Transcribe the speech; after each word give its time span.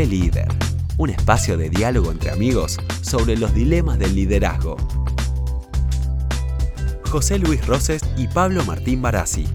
Café 0.00 0.10
Líder, 0.10 0.48
un 0.96 1.10
espacio 1.10 1.58
de 1.58 1.68
diálogo 1.68 2.10
entre 2.10 2.30
amigos 2.30 2.78
sobre 3.02 3.36
los 3.36 3.52
dilemas 3.52 3.98
del 3.98 4.14
liderazgo. 4.14 4.78
José 7.10 7.38
Luis 7.38 7.66
Roses 7.66 8.00
y 8.16 8.26
Pablo 8.26 8.64
Martín 8.64 9.02
Barassi. 9.02 9.46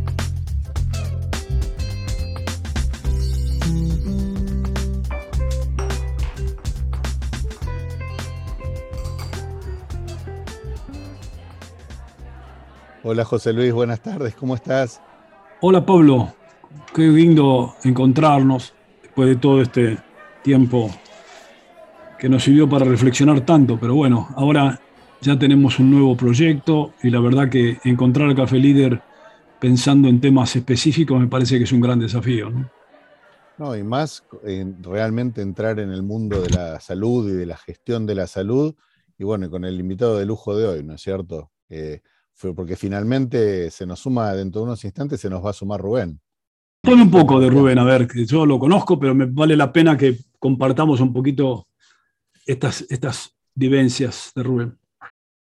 Hola 13.02 13.26
José 13.26 13.52
Luis, 13.52 13.74
buenas 13.74 14.00
tardes, 14.00 14.36
¿cómo 14.36 14.54
estás? 14.54 15.02
Hola 15.62 15.84
Pablo, 15.84 16.36
qué 16.94 17.02
lindo 17.02 17.74
encontrarnos 17.84 18.76
después 19.02 19.30
de 19.30 19.36
todo 19.38 19.64
este 19.64 20.05
tiempo 20.46 20.92
que 22.20 22.30
nos 22.30 22.44
sirvió 22.44 22.70
para 22.70 22.86
reflexionar 22.86 23.42
tanto, 23.42 23.80
pero 23.80 23.96
bueno, 23.96 24.30
ahora 24.36 24.80
ya 25.20 25.40
tenemos 25.40 25.80
un 25.80 25.90
nuevo 25.90 26.16
proyecto 26.16 26.94
y 27.02 27.10
la 27.10 27.20
verdad 27.20 27.50
que 27.50 27.80
encontrar 27.84 28.30
al 28.30 28.36
Café 28.36 28.58
Líder 28.58 29.02
pensando 29.60 30.08
en 30.08 30.22
temas 30.22 30.56
específicos 30.56 31.20
me 31.20 31.28
parece 31.28 31.58
que 31.58 31.64
es 31.64 31.72
un 31.72 31.82
gran 31.82 32.00
desafío. 32.00 32.52
¿no? 32.52 32.70
No, 33.58 33.76
y 33.76 33.84
más 33.84 34.24
en 34.44 34.84
realmente 34.84 35.42
entrar 35.42 35.80
en 35.80 35.92
el 35.92 36.04
mundo 36.04 36.40
de 36.42 36.52
la 36.52 36.80
salud 36.80 37.28
y 37.28 37.34
de 37.34 37.48
la 37.48 37.58
gestión 37.58 38.06
de 38.06 38.14
la 38.14 38.28
salud, 38.28 38.76
y 39.18 39.24
bueno, 39.24 39.50
con 39.50 39.66
el 39.66 39.80
invitado 39.80 40.20
de 40.20 40.28
lujo 40.28 40.56
de 40.56 40.68
hoy, 40.68 40.84
¿no 40.84 40.94
es 40.94 41.02
cierto? 41.02 41.52
Eh, 41.70 42.02
fue 42.34 42.54
porque 42.54 42.76
finalmente 42.76 43.72
se 43.72 43.88
nos 43.88 44.00
suma 44.00 44.34
dentro 44.34 44.62
de 44.62 44.66
unos 44.68 44.86
instantes, 44.86 45.20
se 45.20 45.30
nos 45.30 45.44
va 45.44 45.50
a 45.50 45.54
sumar 45.54 45.82
Rubén. 45.82 46.20
Pone 46.86 47.02
un 47.02 47.10
poco 47.10 47.40
de 47.40 47.50
Rubén, 47.50 47.80
a 47.80 47.84
ver, 47.84 48.08
que 48.08 48.26
yo 48.26 48.46
lo 48.46 48.60
conozco, 48.60 49.00
pero 49.00 49.16
me 49.16 49.26
vale 49.26 49.58
la 49.58 49.74
pena 49.74 49.98
que 49.98 50.20
compartamos 50.46 51.02
un 51.02 51.12
poquito 51.12 51.68
estas, 52.46 52.86
estas 52.90 53.36
vivencias 53.56 54.32
de 54.36 54.44
Rubén. 54.44 54.80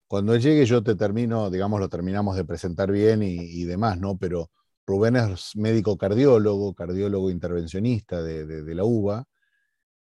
Cuando 0.07 0.37
llegue 0.37 0.65
yo 0.65 0.81
te 0.81 0.95
termino, 0.95 1.51
digamos, 1.51 1.81
lo 1.81 1.89
terminamos 1.89 2.37
de 2.37 2.45
presentar 2.45 2.93
bien 2.93 3.21
y, 3.21 3.65
demás, 3.65 3.99
¿no? 3.99 4.17
Pero 4.17 4.53
Rubén 4.87 5.17
es 5.17 5.57
médico 5.57 5.99
cardiólogo, 5.99 6.73
cardiólogo 6.73 7.33
intervencionista 7.33 8.23
de, 8.23 8.47
de, 8.47 8.75
la 8.77 8.85
UBA, 8.85 9.25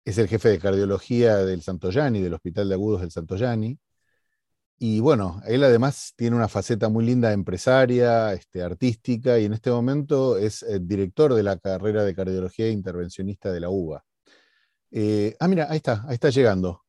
es 0.05 0.19
el 0.19 0.27
jefe 0.27 0.49
de 0.49 0.59
cardiología 0.59 1.37
del 1.37 1.63
Santoyani, 1.63 2.21
del 2.21 2.35
Hospital 2.35 2.69
de 2.69 2.75
Agudos 2.75 3.01
del 3.01 3.09
Santoyani, 3.09 3.79
y 4.77 4.99
bueno, 4.99 5.41
él 5.47 5.63
además 5.63 6.13
tiene 6.15 6.35
una 6.35 6.47
faceta 6.47 6.89
muy 6.89 7.05
linda 7.07 7.33
empresaria, 7.33 8.33
este, 8.33 8.61
artística, 8.61 9.39
y 9.39 9.45
en 9.45 9.53
este 9.53 9.71
momento 9.71 10.37
es 10.37 10.61
el 10.61 10.75
eh, 10.75 10.79
director 10.83 11.33
de 11.33 11.41
la 11.41 11.57
carrera 11.57 12.03
de 12.03 12.13
cardiología 12.13 12.69
intervencionista 12.69 13.51
de 13.51 13.61
la 13.61 13.69
UBA. 13.69 14.03
Eh, 14.93 15.37
ah, 15.39 15.47
mira, 15.47 15.67
ahí 15.69 15.77
está, 15.77 16.03
ahí 16.05 16.15
está 16.15 16.29
llegando. 16.29 16.81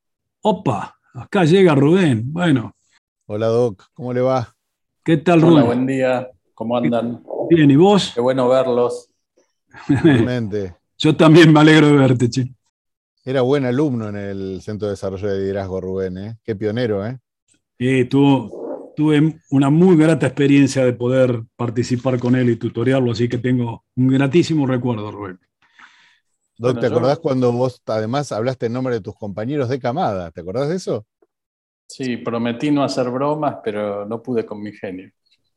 Opa, 0.42 0.98
acá 1.14 1.44
llega 1.44 1.74
Rubén. 1.74 2.32
Bueno. 2.32 2.74
Hola 3.26 3.46
Doc, 3.46 3.84
¿cómo 3.94 4.12
le 4.12 4.20
va? 4.20 4.56
¿Qué 5.04 5.18
tal, 5.18 5.40
Rubén? 5.40 5.54
Hola, 5.54 5.66
buen 5.66 5.86
día, 5.86 6.28
¿cómo 6.52 6.76
andan? 6.76 7.22
Bien, 7.48 7.70
¿y 7.70 7.76
vos? 7.76 8.10
Qué 8.12 8.20
bueno 8.20 8.48
verlos. 8.48 9.08
Realmente. 9.86 10.74
Yo 10.98 11.16
también 11.16 11.52
me 11.52 11.60
alegro 11.60 11.86
de 11.86 11.92
verte, 11.92 12.28
che. 12.28 12.52
Era 13.24 13.42
buen 13.42 13.64
alumno 13.64 14.08
en 14.08 14.16
el 14.16 14.60
Centro 14.62 14.88
de 14.88 14.94
Desarrollo 14.94 15.28
de 15.28 15.38
Liderazgo, 15.38 15.80
Rubén, 15.80 16.18
¿eh? 16.18 16.38
Qué 16.42 16.56
pionero, 16.56 17.06
¿eh? 17.06 17.18
Sí, 17.78 18.04
tuve 18.06 19.38
una 19.50 19.70
muy 19.70 19.96
grata 19.96 20.26
experiencia 20.26 20.84
de 20.84 20.92
poder 20.92 21.44
participar 21.54 22.18
con 22.18 22.34
él 22.34 22.50
y 22.50 22.56
tutoriarlo, 22.56 23.12
así 23.12 23.28
que 23.28 23.38
tengo 23.38 23.84
un 23.94 24.08
gratísimo 24.08 24.66
recuerdo, 24.66 25.12
Rubén. 25.12 25.38
Doc, 26.62 26.78
¿te 26.78 26.86
acordás 26.86 27.18
cuando 27.18 27.50
vos 27.50 27.82
además 27.86 28.30
hablaste 28.30 28.66
en 28.66 28.74
nombre 28.74 28.94
de 28.94 29.00
tus 29.00 29.16
compañeros 29.16 29.68
de 29.68 29.80
camada? 29.80 30.30
¿Te 30.30 30.42
acordás 30.42 30.68
de 30.68 30.76
eso? 30.76 31.04
Sí, 31.88 32.16
prometí 32.18 32.70
no 32.70 32.84
hacer 32.84 33.10
bromas, 33.10 33.56
pero 33.64 34.06
no 34.06 34.22
pude 34.22 34.46
con 34.46 34.62
mi 34.62 34.72
genio. 34.72 35.10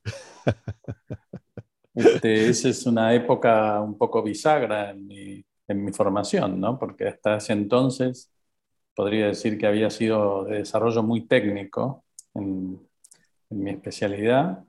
Este, 1.98 2.50
esa 2.50 2.68
es 2.68 2.86
una 2.86 3.14
época 3.14 3.80
un 3.80 3.98
poco 3.98 4.22
bisagra 4.22 4.92
en 4.92 5.08
mi, 5.08 5.46
en 5.66 5.86
mi 5.86 5.94
formación, 5.94 6.60
¿no? 6.60 6.78
Porque 6.78 7.08
hasta 7.08 7.38
ese 7.38 7.54
entonces 7.54 8.30
podría 8.94 9.28
decir 9.28 9.58
que 9.58 9.66
había 9.66 9.90
sido 9.90 10.44
de 10.44 10.58
desarrollo 10.58 11.04
muy 11.04 11.26
técnico 11.26 12.04
en, 12.34 12.86
mi 13.50 13.72
especialidad, 13.72 14.66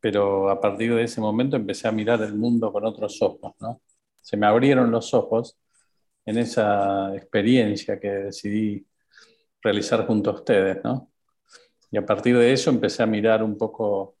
pero 0.00 0.50
a 0.50 0.60
partir 0.60 0.92
de 0.92 1.04
ese 1.04 1.20
momento 1.20 1.54
empecé 1.54 1.86
a 1.86 1.92
mirar 1.92 2.20
el 2.22 2.34
mundo 2.34 2.72
con 2.72 2.84
otros 2.84 3.22
ojos, 3.22 3.52
¿no? 3.60 3.80
Se 4.20 4.36
me 4.36 4.46
abrieron 4.46 4.90
los 4.90 5.14
ojos 5.14 5.56
en 6.26 6.38
esa 6.38 7.14
experiencia 7.14 7.98
que 8.00 8.08
decidí 8.08 8.86
realizar 9.62 10.06
junto 10.06 10.30
a 10.30 10.34
ustedes, 10.34 10.82
¿no? 10.84 11.10
Y 11.90 11.96
a 11.96 12.04
partir 12.04 12.36
de 12.36 12.52
eso 12.52 12.70
empecé 12.70 13.02
a 13.02 13.06
mirar 13.06 13.42
un 13.42 13.56
poco, 13.56 14.16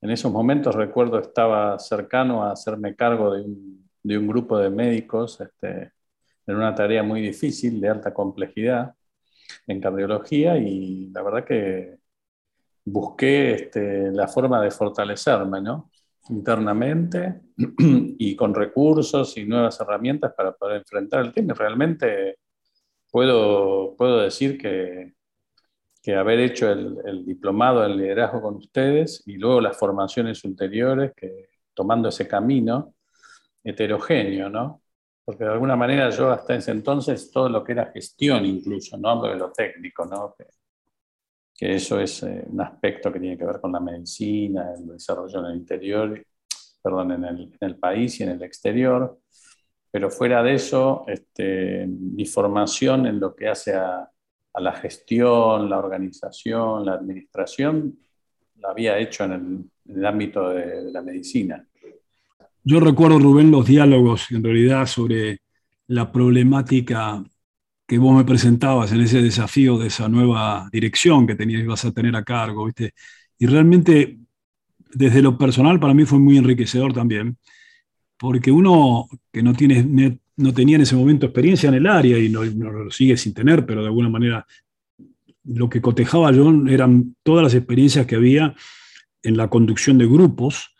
en 0.00 0.10
esos 0.10 0.32
momentos 0.32 0.74
recuerdo 0.74 1.18
estaba 1.18 1.78
cercano 1.78 2.42
a 2.44 2.52
hacerme 2.52 2.96
cargo 2.96 3.34
de 3.34 3.42
un, 3.42 3.84
grupo 4.26 4.58
de 4.58 4.70
médicos 4.70 5.40
este, 5.40 5.92
en 6.46 6.56
una 6.56 6.74
tarea 6.74 7.02
muy 7.02 7.20
difícil, 7.20 7.80
de 7.80 7.88
alta 7.88 8.12
complejidad, 8.12 8.94
en 9.66 9.80
cardiología, 9.80 10.56
y 10.58 11.10
la 11.10 11.22
verdad 11.22 11.44
que 11.44 11.98
busqué 12.84 13.52
este, 13.54 14.10
la 14.12 14.28
forma 14.28 14.60
de 14.62 14.70
fortalecerme, 14.70 15.60
¿no? 15.60 15.90
Internamente 16.30 17.40
y 17.78 18.34
con 18.36 18.54
recursos 18.54 19.36
y 19.36 19.44
nuevas 19.44 19.80
herramientas 19.80 20.32
para 20.36 20.52
poder 20.52 20.78
enfrentar 20.78 21.24
el 21.24 21.32
tema. 21.32 21.54
Realmente 21.54 22.38
puedo, 23.10 23.94
puedo 23.96 24.20
decir 24.20 24.58
que, 24.58 25.14
que 26.04 26.14
haber 26.14 26.38
hecho 26.40 26.70
el, 26.70 27.24
diplomado 27.24 27.82
en 27.84 27.96
liderazgo 27.96 28.42
con 28.42 28.56
ustedes 28.56 29.22
y 29.24 29.38
luego 29.38 29.62
las 29.62 29.76
formaciones 29.76 30.44
ulteriores, 30.44 31.12
que, 31.16 31.48
tomando 31.72 32.10
ese 32.10 32.28
camino 32.28 32.94
heterogéneo, 33.64 34.50
¿no? 34.50 34.82
Porque 35.24 35.44
de 35.44 35.52
alguna 35.52 35.76
manera 35.76 36.10
yo 36.10 36.30
hasta 36.30 36.56
ese 36.56 36.72
entonces 36.72 37.30
todo 37.30 37.48
lo 37.48 37.64
que 37.64 37.72
era 37.72 37.90
gestión 37.90 38.44
incluso, 38.44 38.98
no 38.98 39.08
hablo 39.08 39.28
de 39.28 39.36
lo 39.36 39.50
técnico, 39.50 40.04
¿no? 40.04 40.36
Eso 41.60 42.00
es 42.00 42.22
eh, 42.22 42.44
un 42.46 42.60
aspecto 42.60 43.12
que 43.12 43.20
tiene 43.20 43.38
que 43.38 43.46
ver 43.46 43.60
con 43.60 43.72
la 43.72 43.80
medicina, 43.80 44.72
el 44.76 44.88
desarrollo 44.88 45.40
en 45.40 45.46
el 45.46 45.56
interior, 45.56 46.26
perdón, 46.82 47.12
en 47.12 47.24
el, 47.24 47.40
en 47.60 47.68
el 47.68 47.76
país 47.76 48.20
y 48.20 48.24
en 48.24 48.30
el 48.30 48.42
exterior. 48.42 49.20
Pero 49.90 50.10
fuera 50.10 50.42
de 50.42 50.54
eso, 50.54 51.04
este, 51.06 51.86
mi 51.86 52.26
formación 52.26 53.06
en 53.06 53.20
lo 53.20 53.34
que 53.34 53.48
hace 53.48 53.74
a, 53.74 54.10
a, 54.52 54.60
la 54.60 54.72
gestión, 54.72 55.70
la 55.70 55.78
organización, 55.78 56.84
la 56.84 56.94
administración, 56.94 57.98
la 58.56 58.70
había 58.70 58.98
hecho 58.98 59.24
en 59.24 59.32
el, 59.32 59.40
en 59.86 59.98
el 59.98 60.06
ámbito 60.06 60.50
de, 60.50 60.82
de 60.82 60.92
la 60.92 61.02
medicina. 61.02 61.64
Yo 62.64 62.80
recuerdo, 62.80 63.18
Rubén, 63.18 63.50
los 63.50 63.66
diálogos 63.66 64.30
en 64.32 64.42
realidad 64.42 64.86
sobre 64.86 65.38
la 65.86 66.10
problemática 66.10 67.22
que 67.86 67.98
vos 67.98 68.16
me 68.16 68.24
presentabas 68.24 68.92
en 68.92 69.00
ese 69.00 69.20
desafío 69.20 69.78
de 69.78 69.88
esa 69.88 70.08
nueva 70.08 70.68
dirección 70.72 71.26
que 71.26 71.34
tenías, 71.34 71.62
ibas 71.62 71.84
a 71.84 71.92
tener 71.92 72.16
a 72.16 72.24
cargo, 72.24 72.64
¿viste? 72.64 72.94
Y 73.38 73.46
realmente, 73.46 74.18
desde 74.92 75.20
lo 75.20 75.36
personal, 75.36 75.78
para 75.78 75.92
mí 75.92 76.04
fue 76.04 76.18
muy 76.18 76.38
enriquecedor 76.38 76.94
también, 76.94 77.36
porque 78.16 78.50
uno 78.50 79.06
que 79.30 79.42
no, 79.42 79.52
tiene, 79.52 80.18
no 80.36 80.54
tenía 80.54 80.76
en 80.76 80.82
ese 80.82 80.96
momento 80.96 81.26
experiencia 81.26 81.68
en 81.68 81.74
el 81.74 81.86
área 81.86 82.18
y 82.18 82.28
no, 82.28 82.44
lo 82.44 82.90
sigue 82.90 83.16
sin 83.16 83.34
tener, 83.34 83.66
pero 83.66 83.82
de 83.82 83.88
alguna 83.88 84.08
manera 84.08 84.46
lo 85.44 85.68
que 85.68 85.82
cotejaba 85.82 86.32
yo 86.32 86.50
eran 86.68 87.16
todas 87.22 87.42
las 87.42 87.54
experiencias 87.54 88.06
que 88.06 88.16
había 88.16 88.54
en 89.22 89.36
la 89.36 89.48
conducción 89.48 89.98
de 89.98 90.06
grupos 90.06 90.74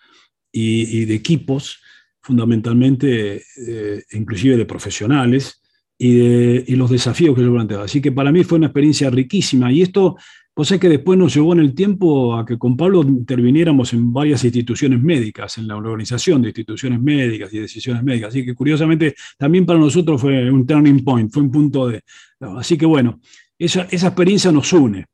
y, 0.50 1.04
de 1.04 1.14
equipos, 1.14 1.81
fundamentalmente, 2.23 3.43
eh, 3.67 4.05
inclusive 4.12 4.56
de 4.56 4.64
profesionales, 4.64 5.63
y, 6.06 6.76
los 6.76 6.90
desafíos 6.90 7.34
que 7.34 7.42
yo 7.42 7.52
planteaba. 7.52 7.84
Así 7.84 8.00
que 8.00 8.12
para 8.12 8.30
mí 8.30 8.44
fue 8.44 8.58
una 8.58 8.66
experiencia 8.66 9.08
riquísima 9.08 9.72
y 9.72 9.82
esto, 9.82 10.16
pues 10.52 10.70
es 10.70 10.78
que 10.78 10.88
después 10.88 11.18
nos 11.18 11.34
llevó 11.34 11.54
en 11.54 11.60
el 11.60 11.74
tiempo 11.74 12.36
a 12.36 12.44
que 12.44 12.58
con 12.58 12.76
Pablo 12.76 13.02
interviniéramos 13.02 13.92
en 13.94 14.12
varias 14.12 14.44
instituciones 14.44 15.00
médicas, 15.00 15.56
en 15.58 15.66
la 15.66 15.76
organización 15.76 16.42
de 16.42 16.48
instituciones 16.48 17.00
médicas 17.00 17.52
y 17.54 17.58
decisiones 17.58 18.02
médicas. 18.02 18.28
Así 18.28 18.44
que 18.44 18.54
curiosamente 18.54 19.14
también 19.38 19.64
para 19.64 19.78
nosotros 19.78 20.20
fue 20.20 20.50
un 20.50 20.66
turning 20.66 21.02
point, 21.02 21.32
fue 21.32 21.42
un 21.42 21.50
punto 21.50 21.88
de... 21.88 22.02
Así 22.40 22.76
que 22.76 22.86
bueno, 22.86 23.20
esa, 23.58 23.88
esa 23.90 24.08
experiencia 24.08 24.52
nos 24.52 24.72
une. 24.72 25.06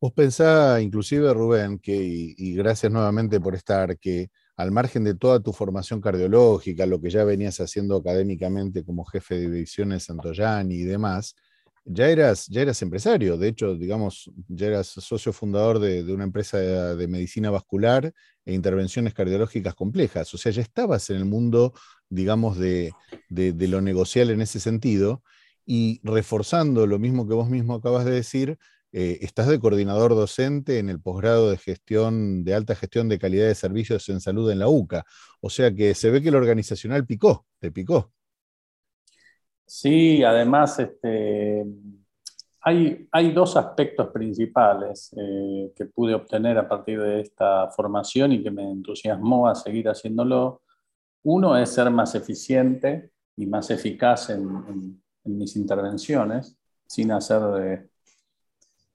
Vos 0.00 0.12
pensás, 0.12 0.82
inclusive 0.82 1.32
Rubén, 1.32 1.78
que, 1.78 1.96
y 1.96 2.54
gracias 2.54 2.90
nuevamente 2.92 3.40
por 3.40 3.54
estar, 3.54 3.98
que 3.98 4.30
al 4.58 4.72
margen 4.72 5.04
de 5.04 5.14
toda 5.14 5.40
tu 5.40 5.52
formación 5.52 6.00
cardiológica, 6.00 6.84
lo 6.84 7.00
que 7.00 7.10
ya 7.10 7.22
venías 7.24 7.60
haciendo 7.60 7.96
académicamente 7.96 8.84
como 8.84 9.04
jefe 9.04 9.36
de 9.36 9.50
división 9.50 9.92
en 9.92 10.00
Santoyani 10.00 10.74
y 10.74 10.82
demás, 10.82 11.36
ya 11.84 12.08
eras, 12.08 12.48
ya 12.48 12.62
eras 12.62 12.82
empresario. 12.82 13.36
De 13.36 13.46
hecho, 13.46 13.76
digamos, 13.76 14.30
ya 14.48 14.66
eras 14.66 14.88
socio 14.88 15.32
fundador 15.32 15.78
de, 15.78 16.02
una 16.12 16.24
empresa 16.24 16.58
de, 16.58 17.06
medicina 17.06 17.50
vascular 17.50 18.12
e 18.44 18.52
intervenciones 18.52 19.14
cardiológicas 19.14 19.76
complejas. 19.76 20.34
O 20.34 20.38
sea, 20.38 20.50
ya 20.50 20.62
estabas 20.62 21.08
en 21.10 21.18
el 21.18 21.24
mundo, 21.24 21.72
digamos, 22.10 22.58
de, 22.58 22.92
lo 23.30 23.80
negocial 23.80 24.30
en 24.30 24.40
ese 24.40 24.58
sentido 24.58 25.22
y 25.64 26.00
reforzando 26.02 26.84
lo 26.88 26.98
mismo 26.98 27.28
que 27.28 27.34
vos 27.34 27.48
mismo 27.48 27.74
acabas 27.74 28.04
de 28.04 28.10
decir, 28.10 28.58
eh, 28.92 29.18
estás 29.20 29.48
de 29.48 29.60
coordinador 29.60 30.14
docente 30.14 30.78
en 30.78 30.88
el 30.88 31.00
posgrado 31.00 31.50
de 31.50 31.58
gestión, 31.58 32.44
de 32.44 32.54
alta 32.54 32.74
gestión 32.74 33.08
de 33.08 33.18
calidad 33.18 33.46
de 33.46 33.54
servicios 33.54 34.08
en 34.08 34.20
salud 34.20 34.50
en 34.50 34.58
la 34.58 34.68
UCA. 34.68 35.04
O 35.40 35.50
sea 35.50 35.74
que 35.74 35.94
se 35.94 36.10
ve 36.10 36.22
que 36.22 36.30
lo 36.30 36.38
organizacional 36.38 37.04
picó, 37.06 37.46
te 37.58 37.70
picó. 37.70 38.12
Sí, 39.66 40.24
además 40.24 40.78
este, 40.78 41.62
hay, 42.62 43.06
hay, 43.12 43.32
dos 43.32 43.54
aspectos 43.56 44.08
principales 44.08 45.14
eh, 45.14 45.72
que 45.76 45.84
pude 45.84 46.14
obtener 46.14 46.56
a 46.56 46.66
partir 46.66 47.00
de 47.00 47.20
esta 47.20 47.68
formación 47.70 48.32
y 48.32 48.42
que 48.42 48.50
me 48.50 48.62
entusiasmó 48.70 49.46
a 49.46 49.54
seguir 49.54 49.88
haciéndolo. 49.88 50.62
Uno 51.24 51.56
es 51.58 51.68
ser 51.70 51.90
más 51.90 52.14
eficiente 52.14 53.10
y 53.36 53.46
más 53.46 53.70
eficaz 53.70 54.30
en, 54.30 55.02
mis 55.24 55.56
intervenciones, 55.56 56.56
sin 56.86 57.12
hacer, 57.12 57.90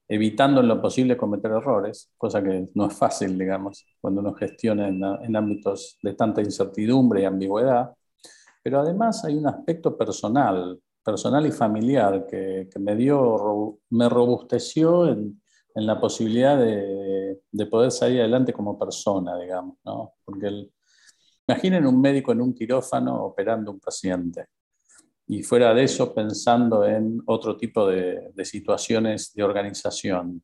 evitando 0.08 0.62
en 0.62 0.68
lo 0.68 0.82
posible 0.82 1.18
cometer 1.18 1.52
errores, 1.52 2.12
cosa 2.18 2.44
que 2.44 2.70
no 2.76 2.88
es 2.88 2.94
fácil, 2.94 3.38
digamos, 3.38 3.86
cuando 4.02 4.22
uno 4.22 4.34
gestiona 4.34 4.88
en 4.88 5.36
ámbitos 5.36 5.98
de 6.02 6.14
tanta 6.14 6.42
incertidumbre 6.42 7.22
y 7.22 7.26
ambigüedad. 7.26 7.94
Pero 8.62 8.80
además 8.80 9.24
hay 9.26 9.36
un 9.36 9.48
aspecto 9.48 9.98
personal, 9.98 10.80
personal 11.04 11.46
y 11.46 11.52
familiar 11.52 12.26
que, 12.26 12.70
me 12.80 12.96
dio, 12.96 13.80
me 13.90 14.08
robusteció 14.08 15.10
en, 15.10 15.40
la 15.76 16.00
posibilidad 16.00 16.58
de, 16.58 17.42
poder 17.70 17.92
salir 17.92 18.22
adelante 18.22 18.54
como 18.54 18.78
persona, 18.78 19.38
digamos, 19.38 19.78
¿no? 19.84 20.14
Porque 20.24 20.70
imaginen 21.48 21.88
un 21.88 22.00
médico 22.00 22.32
en 22.32 22.42
un 22.42 22.54
quirófano 22.54 23.26
operando 23.26 23.72
un 23.72 23.80
paciente 23.80 24.48
y 25.28 25.44
fuera 25.44 25.74
de 25.74 25.84
eso 25.84 26.14
pensando 26.14 26.86
en 26.86 27.22
otro 27.26 27.58
tipo 27.58 27.88
de 27.88 28.46
situaciones 28.46 29.34
de 29.34 29.44
organización. 29.44 30.42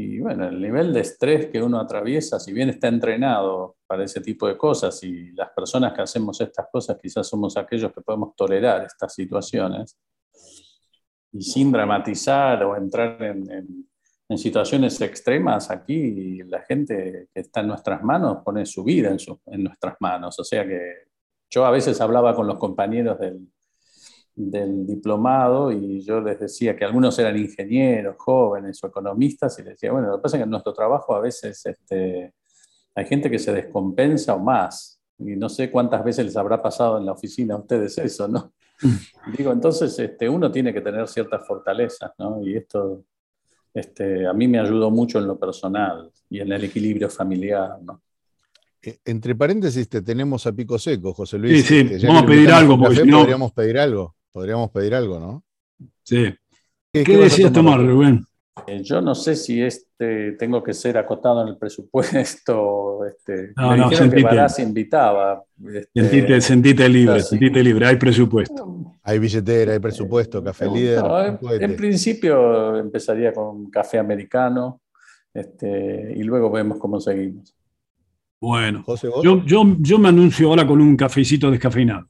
Y 0.00 0.20
bueno, 0.20 0.46
el 0.46 0.60
nivel 0.60 0.92
de 0.92 1.00
estrés 1.00 1.46
que 1.46 1.60
uno 1.60 1.80
atraviesa, 1.80 2.38
si 2.38 2.52
bien 2.52 2.68
está 2.68 2.86
entrenado 2.86 3.78
para 3.84 4.04
ese 4.04 4.20
tipo 4.20 4.46
de 4.46 4.56
cosas 4.56 5.02
y 5.02 5.32
las 5.32 5.50
personas 5.50 5.92
que 5.92 6.02
hacemos 6.02 6.40
estas 6.40 6.68
cosas 6.70 6.98
quizás 7.02 7.26
somos 7.26 7.56
aquellos 7.56 7.92
que 7.92 8.02
podemos 8.02 8.36
tolerar 8.36 8.84
estas 8.84 9.12
situaciones 9.12 9.98
y 11.32 11.42
sin 11.42 11.72
dramatizar 11.72 12.62
o 12.62 12.76
entrar 12.76 13.20
en, 13.24 13.50
en, 13.50 14.38
situaciones 14.38 15.00
extremas, 15.00 15.68
aquí 15.68 16.42
la 16.44 16.60
gente 16.60 17.28
que 17.32 17.40
está 17.40 17.60
en 17.60 17.68
nuestras 17.68 18.02
manos 18.02 18.42
pone 18.44 18.66
su 18.66 18.84
vida 18.84 19.08
en, 19.08 19.18
en 19.46 19.64
nuestras 19.64 19.96
manos. 20.00 20.38
O 20.38 20.44
sea 20.44 20.64
que 20.64 21.08
yo 21.50 21.64
a 21.64 21.70
veces 21.72 22.00
hablaba 22.00 22.36
con 22.36 22.46
los 22.46 22.58
compañeros 22.58 23.18
del, 23.18 23.48
del 24.38 24.86
diplomado 24.86 25.72
y 25.72 26.00
yo 26.00 26.20
les 26.20 26.38
decía 26.38 26.76
que 26.76 26.84
algunos 26.84 27.18
eran 27.18 27.36
ingenieros, 27.36 28.14
jóvenes 28.18 28.82
o 28.84 28.86
economistas 28.86 29.58
y 29.58 29.62
les 29.62 29.72
decía, 29.72 29.90
bueno, 29.90 30.08
lo 30.08 30.16
que 30.16 30.22
pasa 30.22 30.36
es 30.36 30.40
que 30.40 30.44
en 30.44 30.50
nuestro 30.50 30.72
trabajo 30.72 31.14
a 31.16 31.20
veces 31.20 31.66
este, 31.66 32.32
hay 32.94 33.06
gente 33.06 33.28
que 33.28 33.40
se 33.40 33.52
descompensa 33.52 34.34
o 34.34 34.38
más 34.38 35.00
y 35.18 35.34
no 35.34 35.48
sé 35.48 35.72
cuántas 35.72 36.04
veces 36.04 36.24
les 36.24 36.36
habrá 36.36 36.62
pasado 36.62 36.98
en 36.98 37.06
la 37.06 37.12
oficina 37.12 37.54
a 37.54 37.58
ustedes 37.58 37.98
eso, 37.98 38.28
¿no? 38.28 38.52
Digo, 39.36 39.50
entonces 39.50 39.98
este, 39.98 40.28
uno 40.28 40.52
tiene 40.52 40.72
que 40.72 40.82
tener 40.82 41.08
ciertas 41.08 41.44
fortalezas, 41.44 42.12
¿no? 42.16 42.40
Y 42.40 42.56
esto 42.56 43.04
este, 43.74 44.24
a 44.24 44.32
mí 44.32 44.46
me 44.46 44.60
ayudó 44.60 44.92
mucho 44.92 45.18
en 45.18 45.26
lo 45.26 45.36
personal 45.36 46.12
y 46.30 46.38
en 46.38 46.52
el 46.52 46.62
equilibrio 46.62 47.10
familiar, 47.10 47.76
¿no? 47.82 48.02
Eh, 48.80 49.00
entre 49.04 49.34
paréntesis, 49.34 49.88
te 49.88 50.00
tenemos 50.00 50.46
a 50.46 50.52
pico 50.52 50.78
seco, 50.78 51.12
José 51.12 51.38
Luis. 51.38 51.66
Sí, 51.66 51.82
sí, 51.88 51.94
este, 51.94 52.06
vamos 52.06 52.22
a 52.22 52.26
pedir 52.26 52.50
algo. 52.52 52.78
Porque 52.78 53.04
no... 53.04 53.18
Podríamos 53.18 53.50
pedir 53.50 53.78
algo. 53.78 54.14
Podríamos 54.38 54.70
pedir 54.70 54.94
algo, 54.94 55.18
¿no? 55.18 55.44
Sí. 56.04 56.32
¿Qué, 56.92 57.02
decías 57.16 57.52
tomar, 57.52 57.84
Rubén? 57.84 58.24
Eh, 58.68 58.84
yo 58.84 59.00
no 59.00 59.12
sé 59.12 59.34
si 59.34 59.60
este 59.60 60.36
tengo 60.38 60.62
que 60.62 60.74
ser 60.74 60.96
acotado 60.96 61.42
en 61.42 61.48
el 61.48 61.58
presupuesto. 61.58 63.04
Este, 63.04 63.52
no, 63.56 63.76
no, 63.76 63.90
sentite, 63.90 64.28
que 64.56 64.62
invitaba. 64.62 65.42
Este, 65.74 66.40
sentite, 66.40 66.88
libre, 66.88 67.20
sentite 67.20 67.64
libre, 67.64 67.86
hay 67.86 67.96
presupuesto. 67.96 68.94
Hay 69.02 69.18
billetera, 69.18 69.72
hay 69.72 69.80
presupuesto, 69.80 70.40
café 70.44 70.66
líder. 70.70 71.02
en, 71.60 71.74
principio 71.74 72.76
empezaría 72.76 73.32
con 73.32 73.68
café 73.70 73.98
americano 73.98 74.82
este, 75.34 76.14
y 76.16 76.22
luego 76.22 76.48
vemos 76.48 76.78
cómo 76.78 77.00
seguimos. 77.00 77.52
Bueno, 78.40 78.84
yo, 79.20 79.44
yo, 79.44 79.64
yo 79.80 79.98
me 79.98 80.10
anuncio 80.10 80.48
ahora 80.48 80.64
con 80.64 80.80
un 80.80 80.96
cafecito 80.96 81.50
descafeinado. 81.50 82.06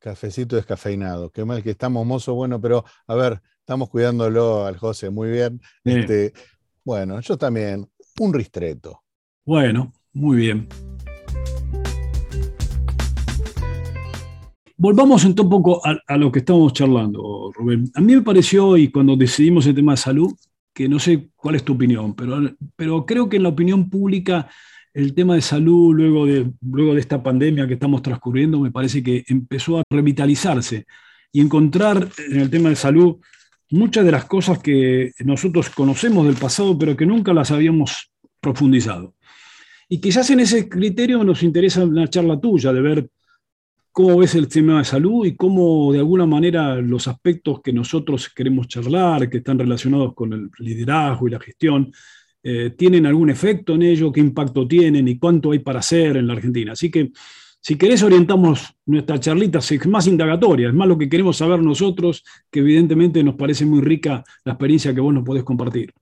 Cafecito 0.00 0.56
descafeinado. 0.56 1.30
Qué 1.30 1.44
mal 1.44 1.62
que 1.62 1.70
estamos, 1.70 2.06
mozo. 2.06 2.34
Bueno, 2.34 2.58
pero 2.58 2.86
a 3.06 3.14
ver, 3.14 3.42
estamos 3.58 3.90
cuidándolo 3.90 4.64
al 4.64 4.78
José 4.78 5.10
muy 5.10 5.30
bien. 5.30 5.60
Este, 5.84 6.32
bueno, 6.82 7.20
yo 7.20 7.36
también, 7.36 7.86
un 8.18 8.32
ristreto. 8.32 9.02
Bueno, 9.44 9.92
muy 10.14 10.38
bien. 10.38 10.66
Volvamos 14.78 15.22
entonces 15.26 15.44
un 15.44 15.62
poco 15.62 15.82
a, 15.84 16.16
lo 16.16 16.32
que 16.32 16.38
estábamos 16.38 16.72
charlando, 16.72 17.52
Rubén. 17.54 17.90
A 17.94 18.00
mí 18.00 18.14
me 18.14 18.22
pareció, 18.22 18.78
y 18.78 18.90
cuando 18.90 19.14
decidimos 19.16 19.66
el 19.66 19.74
tema 19.74 19.92
de 19.92 19.98
salud, 19.98 20.32
que 20.72 20.88
no 20.88 20.98
sé 20.98 21.28
cuál 21.36 21.56
es 21.56 21.62
tu 21.62 21.74
opinión, 21.74 22.14
pero, 22.14 22.40
pero 22.74 23.04
creo 23.04 23.28
que 23.28 23.36
en 23.36 23.42
la 23.42 23.50
opinión 23.50 23.90
pública 23.90 24.48
el 24.92 25.14
tema 25.14 25.34
de 25.34 25.42
salud 25.42 25.94
luego 25.94 26.26
de, 26.26 26.50
luego 26.62 26.94
de 26.94 27.00
esta 27.00 27.22
pandemia 27.22 27.66
que 27.66 27.74
estamos 27.74 28.02
transcurriendo 28.02 28.58
me 28.58 28.70
parece 28.70 29.02
que 29.02 29.24
empezó 29.28 29.78
a 29.78 29.82
revitalizarse 29.88 30.86
y 31.32 31.40
encontrar 31.40 32.08
en 32.28 32.40
el 32.40 32.50
tema 32.50 32.70
de 32.70 32.76
salud 32.76 33.16
muchas 33.70 34.04
de 34.04 34.12
las 34.12 34.24
cosas 34.24 34.58
que 34.58 35.12
nosotros 35.20 35.70
conocemos 35.70 36.26
del 36.26 36.36
pasado 36.36 36.76
pero 36.76 36.96
que 36.96 37.06
nunca 37.06 37.32
las 37.32 37.50
habíamos 37.50 38.10
profundizado. 38.40 39.14
Y 39.88 40.00
quizás 40.00 40.30
en 40.30 40.40
ese 40.40 40.68
criterio 40.68 41.22
nos 41.24 41.42
interesa 41.42 41.84
una 41.84 42.08
charla 42.08 42.40
tuya 42.40 42.72
de 42.72 42.80
ver 42.80 43.08
cómo 43.92 44.18
ves 44.18 44.34
el 44.34 44.48
tema 44.48 44.78
de 44.78 44.84
salud 44.84 45.26
y 45.26 45.34
cómo 45.36 45.92
de 45.92 45.98
alguna 45.98 46.26
manera 46.26 46.76
los 46.76 47.08
aspectos 47.08 47.60
que 47.60 47.72
nosotros 47.72 48.28
queremos 48.28 48.68
charlar, 48.68 49.28
que 49.28 49.38
están 49.38 49.58
relacionados 49.58 50.14
con 50.14 50.32
el 50.32 50.50
liderazgo 50.58 51.26
y 51.26 51.30
la 51.32 51.40
gestión, 51.40 51.92
eh, 52.42 52.70
tienen 52.70 53.06
algún 53.06 53.30
efecto 53.30 53.74
en 53.74 53.82
ello, 53.82 54.12
qué 54.12 54.20
impacto 54.20 54.66
tienen 54.66 55.06
y 55.08 55.18
cuánto 55.18 55.52
hay 55.52 55.58
para 55.58 55.80
hacer 55.80 56.16
en 56.16 56.26
la 56.26 56.34
Argentina. 56.34 56.72
Así 56.72 56.90
que, 56.90 57.10
si 57.60 57.76
querés, 57.76 58.02
orientamos 58.02 58.74
nuestra 58.86 59.20
charlita, 59.20 59.58
es 59.58 59.86
más 59.86 60.06
indagatoria, 60.06 60.68
es 60.68 60.74
más 60.74 60.88
lo 60.88 60.96
que 60.96 61.08
queremos 61.08 61.36
saber 61.36 61.60
nosotros, 61.60 62.24
que 62.50 62.60
evidentemente 62.60 63.22
nos 63.22 63.34
parece 63.34 63.66
muy 63.66 63.82
rica 63.82 64.24
la 64.44 64.52
experiencia 64.52 64.94
que 64.94 65.00
vos 65.00 65.12
nos 65.12 65.24
podés 65.24 65.44
compartir. 65.44 65.92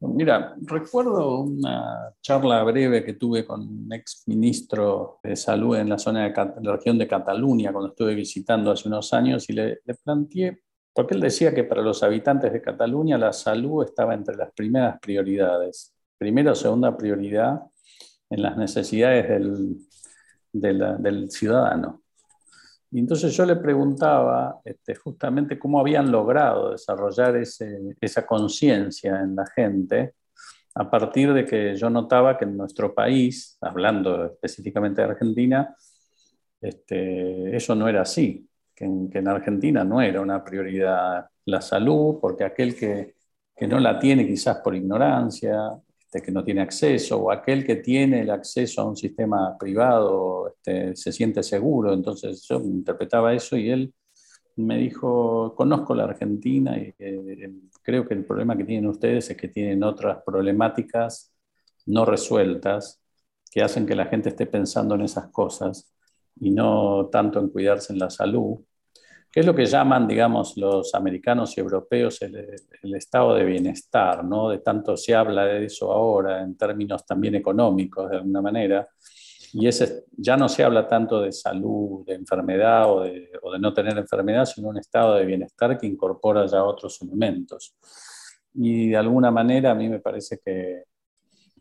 Mira, 0.00 0.54
recuerdo 0.62 1.40
una 1.40 2.12
charla 2.20 2.62
breve 2.62 3.04
que 3.04 3.14
tuve 3.14 3.44
con 3.44 3.60
un 3.62 3.92
ex 3.92 4.24
ministro 4.26 5.18
de 5.22 5.34
salud 5.34 5.76
en 5.76 5.88
la 5.88 5.98
zona 5.98 6.28
de 6.28 6.34
la 6.62 6.76
región 6.76 6.98
de 6.98 7.08
Cataluña 7.08 7.72
cuando 7.72 7.90
estuve 7.90 8.14
visitando 8.14 8.70
hace 8.70 8.88
unos 8.88 9.12
años 9.14 9.48
y 9.48 9.54
le, 9.54 9.78
le 9.84 9.94
planteé 9.94 10.60
porque 10.94 11.14
él 11.14 11.20
decía 11.20 11.52
que 11.52 11.64
para 11.64 11.82
los 11.82 12.04
habitantes 12.04 12.52
de 12.52 12.62
Cataluña 12.62 13.18
la 13.18 13.32
salud 13.32 13.84
estaba 13.84 14.14
entre 14.14 14.36
las 14.36 14.52
primeras 14.52 15.00
prioridades. 15.00 15.92
Primera 16.16 16.52
o 16.52 16.54
segunda 16.54 16.96
prioridad 16.96 17.60
en 18.30 18.42
las 18.42 18.56
necesidades 18.56 19.28
del, 20.52 21.30
ciudadano. 21.30 22.02
Y 22.92 23.00
entonces 23.00 23.36
yo 23.36 23.44
le 23.44 23.56
preguntaba 23.56 24.60
este, 24.64 24.94
justamente 24.94 25.58
cómo 25.58 25.80
habían 25.80 26.12
logrado 26.12 26.70
desarrollar 26.70 27.36
esa 27.36 28.24
conciencia 28.24 29.20
en 29.20 29.34
la 29.34 29.46
gente 29.46 30.14
a 30.76 30.88
partir 30.88 31.32
de 31.32 31.44
que 31.44 31.74
yo 31.74 31.90
notaba 31.90 32.38
que 32.38 32.44
en 32.44 32.56
nuestro 32.56 32.94
país, 32.94 33.58
hablando 33.60 34.26
específicamente 34.26 35.02
de 35.02 35.08
Argentina, 35.08 35.74
este, 36.60 37.56
eso 37.56 37.74
no 37.74 37.88
era 37.88 38.02
así 38.02 38.48
que 38.74 38.84
en, 38.84 39.28
Argentina 39.28 39.84
no 39.84 40.00
era 40.00 40.20
una 40.20 40.42
prioridad 40.44 41.26
la 41.46 41.60
salud, 41.60 42.18
porque 42.20 42.44
aquel 42.44 42.74
que, 42.74 43.14
no 43.68 43.78
la 43.78 43.98
tiene 43.98 44.26
quizás 44.26 44.58
por 44.58 44.74
ignorancia, 44.74 45.70
este, 45.98 46.22
que 46.22 46.32
no 46.32 46.42
tiene 46.44 46.62
acceso, 46.62 47.18
o 47.18 47.30
aquel 47.30 47.64
que 47.64 47.76
tiene 47.76 48.22
el 48.22 48.30
acceso 48.30 48.82
a 48.82 48.88
un 48.88 48.96
sistema 48.96 49.56
privado 49.58 50.48
este, 50.48 50.96
se 50.96 51.12
siente 51.12 51.42
seguro. 51.42 51.92
Entonces 51.92 52.46
yo 52.48 52.56
interpretaba 52.60 53.34
eso 53.34 53.56
y 53.56 53.70
él 53.70 53.94
me 54.56 54.78
dijo, 54.78 55.54
conozco 55.56 55.94
la 55.94 56.04
Argentina 56.04 56.78
y 56.78 56.94
eh, 56.98 57.50
creo 57.82 58.06
que 58.06 58.14
el 58.14 58.24
problema 58.24 58.56
que 58.56 58.64
tienen 58.64 58.88
ustedes 58.88 59.30
es 59.30 59.36
que 59.36 59.48
tienen 59.48 59.82
otras 59.82 60.22
problemáticas 60.24 61.32
no 61.86 62.04
resueltas 62.04 63.00
que 63.50 63.62
hacen 63.62 63.86
que 63.86 63.94
la 63.94 64.06
gente 64.06 64.30
esté 64.30 64.46
pensando 64.46 64.94
en 64.94 65.02
esas 65.02 65.28
cosas 65.28 65.93
y 66.44 66.50
no 66.50 67.08
tanto 67.10 67.40
en 67.40 67.48
cuidarse 67.48 67.94
en 67.94 67.98
la 67.98 68.10
salud. 68.10 68.58
que 69.32 69.40
es 69.40 69.46
lo 69.46 69.54
que 69.54 69.64
llaman, 69.66 70.06
digamos, 70.06 70.56
los 70.56 70.94
americanos 70.94 71.56
y 71.56 71.60
europeos 71.60 72.22
el, 72.22 72.94
estado 72.94 73.34
de 73.34 73.44
bienestar, 73.44 74.24
¿no? 74.24 74.50
De 74.50 74.58
tanto 74.58 74.96
se 74.96 75.14
habla 75.14 75.46
de 75.46 75.64
eso 75.64 75.90
ahora 75.90 76.42
en 76.42 76.56
términos 76.56 77.04
también 77.04 77.34
económicos, 77.34 78.10
de 78.10 78.18
alguna 78.18 78.42
manera, 78.42 78.88
y 79.54 79.66
ese, 79.66 80.04
ya 80.16 80.36
no 80.36 80.48
se 80.48 80.62
habla 80.62 80.86
tanto 80.86 81.20
de 81.22 81.32
salud, 81.32 82.04
de 82.06 82.14
enfermedad 82.14 82.92
o 82.92 83.00
de, 83.02 83.30
o 83.42 83.52
de, 83.52 83.58
no 83.58 83.72
tener 83.72 83.96
enfermedad, 83.96 84.44
sino 84.44 84.68
un 84.68 84.78
estado 84.78 85.14
de 85.14 85.24
bienestar 85.24 85.78
que 85.78 85.86
incorpora 85.86 86.46
ya 86.46 86.62
otros 86.62 87.00
elementos. 87.02 87.74
Y 88.52 88.90
de 88.90 88.96
alguna 88.96 89.30
manera 89.30 89.70
a 89.70 89.74
mí 89.74 89.88
me 89.88 90.00
parece 90.00 90.40
que, 90.44 90.84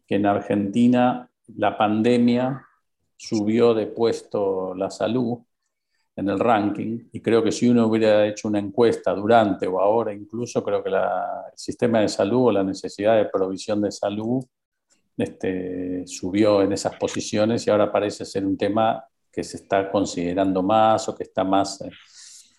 que 0.06 0.16
en 0.16 0.26
Argentina 0.26 1.30
la 1.56 1.78
pandemia 1.78 2.68
subió 3.24 3.74
de 3.74 3.88
puesto 3.88 4.74
la 4.76 4.90
salud 4.90 5.40
en 6.16 6.30
el 6.30 6.40
ranking. 6.40 7.08
Y 7.14 7.22
creo 7.22 7.42
que 7.42 7.54
si 7.54 7.70
uno 7.70 7.88
hubiera 7.88 8.28
hecho 8.28 8.50
una 8.50 8.60
encuesta 8.60 9.14
durante 9.14 9.66
o 9.66 9.80
ahora 9.80 10.14
incluso, 10.14 10.62
creo 10.62 10.84
que 10.84 10.90
el 10.90 10.96
sistema 11.56 12.02
de 12.02 12.10
salud 12.10 12.48
o 12.48 12.52
la 12.52 12.64
necesidad 12.64 13.16
de 13.16 13.26
provisión 13.26 13.82
de 13.82 13.92
salud 13.92 14.44
este, 15.18 16.06
subió 16.06 16.62
en 16.64 16.74
esas 16.74 16.96
posiciones 16.98 17.66
y 17.66 17.70
ahora 17.70 17.92
parece 17.92 18.26
ser 18.26 18.46
un 18.46 18.58
tema 18.58 19.04
que 19.32 19.44
se 19.44 19.58
está 19.58 19.90
considerando 19.90 20.62
más 20.62 21.08
o 21.08 21.16
que 21.16 21.24
está 21.24 21.44
más, 21.44 21.82
eh, 21.82 21.90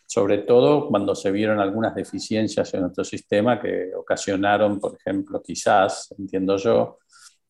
sobre 0.07 0.39
todo 0.39 0.89
cuando 0.89 1.15
se 1.15 1.31
vieron 1.31 1.61
algunas 1.61 1.95
deficiencias 1.95 2.73
en 2.73 2.83
nuestro 2.83 3.05
sistema 3.05 3.61
que 3.61 3.95
ocasionaron, 3.95 4.81
por 4.81 4.97
ejemplo, 4.97 5.43
quizás, 5.43 6.13
entiendo 6.19 6.57
yo, 6.57 6.99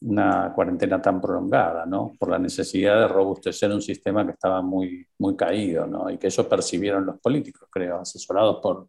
una 0.01 0.53
cuarentena 0.55 1.01
tan 1.01 1.21
prolongada, 1.21 1.87
¿no? 1.87 2.13
Por 2.19 2.31
la 2.31 2.39
necesidad 2.39 3.01
de 3.01 3.09
robustecer 3.09 3.71
un 3.71 3.83
sistema 3.83 4.25
que 4.25 4.33
estaba 4.33 4.61
muy, 4.61 5.07
muy 5.19 5.37
caído, 5.37 5.87
¿no? 5.87 6.11
Y 6.11 6.19
que 6.19 6.27
eso 6.27 6.49
percibieron 6.49 7.07
los 7.07 7.19
políticos, 7.21 7.69
creo, 7.71 8.01
asesorados 8.01 8.61
por, 8.63 8.89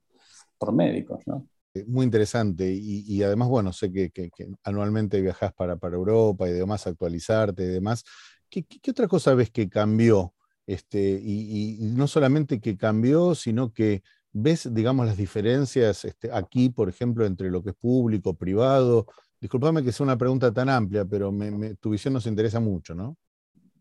por 0.58 0.74
médicos, 0.74 1.22
¿no? 1.26 1.48
Eh, 1.74 1.84
muy 1.88 2.06
interesante 2.06 2.72
y, 2.72 3.22
además, 3.24 3.50
bueno, 3.50 3.74
sé 3.74 3.92
que, 3.92 4.10
que, 4.10 4.30
anualmente 4.64 5.22
viajas 5.22 5.54
para, 5.54 5.76
para, 5.76 5.96
Europa 5.96 6.48
y 6.50 6.54
demás, 6.54 6.88
actualizarte 6.88 7.64
y 7.64 7.68
demás. 7.68 8.04
¿Qué, 8.50 8.64
qué, 8.64 8.92
otra 8.92 9.08
cosa 9.08 9.36
ves 9.36 9.52
que 9.52 9.70
cambió? 9.70 10.34
Este, 10.66 11.20
y, 11.22 11.78
y, 11.80 11.92
no 11.92 12.08
solamente 12.08 12.60
que 12.60 12.78
cambió, 12.78 13.36
sino 13.36 13.74
que 13.74 14.04
ves, 14.32 14.74
digamos, 14.74 15.06
las 15.06 15.18
diferencias 15.18 16.06
este, 16.06 16.32
aquí, 16.32 16.70
por 16.70 16.90
ejemplo, 16.90 17.26
entre 17.26 17.52
lo 17.52 17.64
que 17.64 17.72
es 17.72 17.76
público, 17.76 18.34
privado, 18.34 19.08
Disculpame 19.46 19.84
que 19.84 19.92
sea 19.92 20.04
una 20.06 20.18
pregunta 20.18 20.52
tan 20.52 20.70
amplia, 20.70 21.06
pero 21.06 21.32
tu 21.80 21.92
visión 21.92 22.16
nos 22.16 22.26
interesa 22.26 22.60
mucho, 22.60 22.96
¿no? 22.96 23.16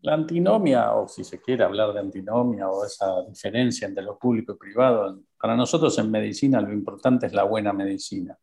La 0.03 0.13
antinomia, 0.13 0.93
o 0.93 1.07
si 1.07 1.23
se 1.23 1.41
quiere 1.41 1.63
hablar 1.63 1.91
de 1.91 2.01
antinomia, 2.01 2.69
o 2.69 2.85
esa 2.85 3.23
diferencia 3.27 3.87
entre 3.87 4.03
lo 4.03 4.15
público 4.15 4.53
y 4.53 4.57
privado, 4.57 5.23
para 5.41 5.55
nosotros 5.55 5.97
en 5.97 6.11
medicina 6.11 6.61
lo 6.61 6.71
importante 6.71 7.25
es 7.25 7.33
la 7.33 7.45
buena 7.45 7.73
medicina. 7.73 8.37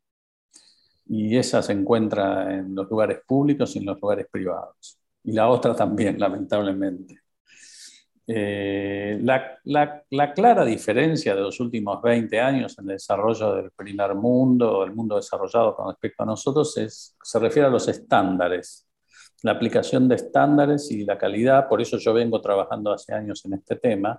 Y 1.07 1.37
esa 1.37 1.63
se 1.63 1.75
encuentra 1.75 2.53
en 2.59 2.75
los 2.75 2.91
lugares 2.91 3.21
públicos 3.25 3.77
y 3.77 3.79
en 3.79 3.87
los 3.87 4.01
lugares 4.01 4.27
privados. 4.29 4.99
Y 5.23 5.31
la 5.31 5.49
otra 5.49 5.77
también, 5.77 6.19
lamentablemente. 6.19 7.22
Eh, 8.35 9.19
la, 9.21 10.33
clara 10.33 10.65
diferencia 10.65 11.35
de 11.35 11.43
los 11.43 11.61
últimos 11.61 12.01
20 12.01 12.41
años 12.41 12.79
en 12.79 12.89
el 12.89 12.97
desarrollo 12.97 13.57
del 13.57 13.71
primer 13.73 14.15
mundo, 14.15 14.85
el 14.85 14.95
mundo 14.95 15.17
desarrollado 15.17 15.77
con 15.77 15.89
respecto 15.89 16.23
a 16.23 16.27
nosotros, 16.27 16.79
es, 16.79 17.15
se 17.23 17.39
refiere 17.39 17.69
a 17.69 17.71
los 17.71 17.89
estándares, 17.89 18.89
la 19.43 19.53
aplicación 19.53 20.09
de 20.09 20.15
estándares 20.15 20.91
y 20.91 21.05
la 21.05 21.19
calidad, 21.19 21.69
por 21.69 21.83
eso 21.83 21.99
yo 21.99 22.15
vengo 22.15 22.41
trabajando 22.41 22.91
hace 22.93 23.13
años 23.13 23.45
en 23.45 23.53
este 23.53 23.77
tema, 23.77 24.19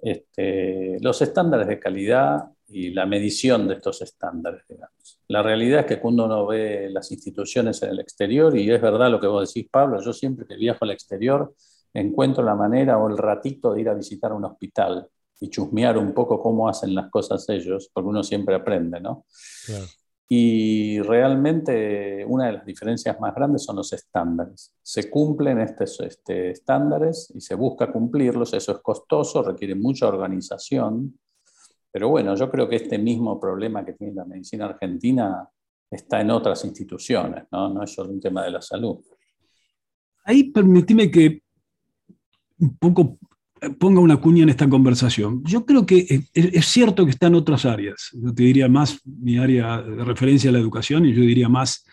este, 0.00 0.98
los 1.00 1.22
estándares 1.22 1.68
de 1.68 1.78
calidad 1.78 2.42
y 2.66 2.90
la 2.90 3.06
medición 3.06 3.68
de 3.68 3.74
estos 3.74 4.02
estándares, 4.02 4.62
digamos. 4.68 5.20
La 5.28 5.44
realidad 5.44 5.80
es 5.80 5.86
que 5.86 6.00
cuando 6.00 6.24
uno 6.24 6.44
ve 6.44 6.88
las 6.90 7.12
instituciones 7.12 7.80
en 7.84 7.90
el 7.90 8.00
exterior, 8.00 8.56
y 8.56 8.68
es 8.68 8.82
verdad 8.82 9.12
lo 9.12 9.20
que 9.20 9.28
vos 9.28 9.52
decís, 9.54 9.70
Pablo, 9.70 10.02
yo 10.02 10.12
siempre 10.12 10.44
que 10.44 10.56
viajo 10.56 10.84
al 10.84 10.90
exterior, 10.90 11.54
encuentro 12.00 12.44
la 12.44 12.54
manera 12.54 12.98
o 12.98 13.08
el 13.08 13.16
ratito 13.16 13.72
de 13.72 13.80
ir 13.80 13.88
a 13.88 13.94
visitar 13.94 14.32
un 14.32 14.44
hospital 14.44 15.08
y 15.40 15.50
chusmear 15.50 15.98
un 15.98 16.12
poco 16.12 16.40
cómo 16.40 16.68
hacen 16.68 16.94
las 16.94 17.10
cosas 17.10 17.48
ellos, 17.48 17.90
porque 17.92 18.08
uno 18.08 18.22
siempre 18.22 18.54
aprende, 18.54 19.00
¿no? 19.00 19.26
Y 20.28 21.00
realmente 21.02 22.24
una 22.26 22.46
de 22.46 22.52
las 22.54 22.66
diferencias 22.66 23.20
más 23.20 23.34
grandes 23.34 23.62
son 23.62 23.76
los 23.76 23.92
estándares. 23.92 24.74
Se 24.82 25.08
cumplen 25.08 25.60
estos 25.60 26.00
este, 26.00 26.50
estándares 26.50 27.30
y 27.34 27.40
se 27.40 27.54
busca 27.54 27.92
cumplirlos, 27.92 28.52
eso 28.54 28.72
es 28.72 28.78
costoso, 28.78 29.42
requiere 29.42 29.74
mucha 29.74 30.08
organización, 30.08 31.18
pero 31.92 32.08
bueno, 32.08 32.34
yo 32.34 32.50
creo 32.50 32.68
que 32.68 32.76
este 32.76 32.98
mismo 32.98 33.38
problema 33.38 33.84
que 33.84 33.92
tiene 33.92 34.14
la 34.14 34.24
medicina 34.24 34.66
argentina 34.66 35.48
está 35.90 36.20
en 36.20 36.30
otras 36.30 36.64
instituciones, 36.64 37.44
¿no? 37.52 37.68
No 37.68 37.82
es 37.84 37.92
solo 37.92 38.10
un 38.10 38.20
tema 38.20 38.44
de 38.44 38.50
la 38.50 38.60
salud. 38.60 38.98
Ahí 40.24 40.50
permíteme 40.50 41.10
que 41.10 41.42
un 42.58 42.76
poco 42.76 43.18
eh, 43.60 43.70
ponga 43.70 44.00
una 44.00 44.18
cuña 44.18 44.42
en 44.42 44.50
esta 44.50 44.68
conversación. 44.68 45.42
Yo 45.44 45.64
creo 45.64 45.86
que 45.86 46.24
es, 46.34 46.66
cierto 46.66 47.04
que 47.04 47.10
está 47.10 47.28
en 47.28 47.34
otras 47.34 47.64
áreas. 47.64 48.10
Yo 48.12 48.34
te 48.34 48.42
diría 48.42 48.68
más 48.68 49.00
mi 49.04 49.38
área 49.38 49.80
de 49.80 50.04
referencia 50.04 50.50
a 50.50 50.52
la 50.52 50.58
educación 50.58 51.06
y 51.06 51.14
yo 51.14 51.22
diría 51.22 51.48
más, 51.48 51.86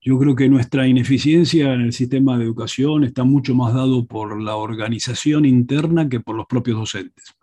yo 0.00 0.18
creo 0.18 0.36
que 0.36 0.48
nuestra 0.48 0.86
ineficiencia 0.86 1.72
en 1.72 1.80
el 1.80 1.92
sistema 1.92 2.38
de 2.38 2.44
educación 2.44 3.02
está 3.02 3.24
mucho 3.24 3.54
más 3.54 3.74
dado 3.74 4.06
por 4.06 4.40
la 4.40 4.56
organización 4.56 5.44
interna 5.44 6.08
que 6.08 6.20
por 6.20 6.36
los 6.36 6.46
propios 6.46 6.78
docentes. 6.78 7.34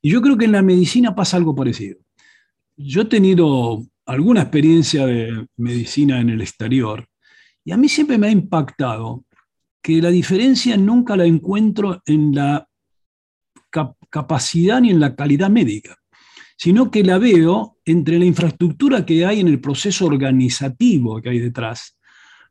Y 0.00 0.10
yo 0.10 0.22
creo 0.22 0.36
que 0.36 0.44
en 0.44 0.52
la 0.52 0.62
medicina 0.62 1.14
pasa 1.14 1.36
algo 1.36 1.54
parecido. 1.54 1.98
Yo 2.76 3.02
he 3.02 3.06
tenido 3.06 3.84
alguna 4.04 4.42
experiencia 4.42 5.06
de 5.06 5.48
medicina 5.56 6.20
en 6.20 6.30
el 6.30 6.40
exterior 6.40 7.08
y 7.64 7.72
a 7.72 7.76
mí 7.76 7.88
siempre 7.88 8.16
me 8.16 8.28
ha 8.28 8.30
impactado 8.30 9.24
que 9.86 10.02
la 10.02 10.10
diferencia 10.10 10.76
nunca 10.76 11.16
la 11.16 11.26
encuentro 11.26 12.02
en 12.06 12.34
la 12.34 12.68
capacidad 14.10 14.80
ni 14.80 14.90
en 14.90 14.98
la 14.98 15.14
calidad 15.14 15.48
médica, 15.48 15.96
sino 16.56 16.90
que 16.90 17.04
la 17.04 17.18
veo 17.18 17.78
entre 17.84 18.18
la 18.18 18.24
infraestructura 18.24 19.06
que 19.06 19.24
hay 19.24 19.38
en 19.38 19.46
el 19.46 19.60
proceso 19.60 20.06
organizativo 20.06 21.22
que 21.22 21.28
hay 21.28 21.38
detrás. 21.38 21.96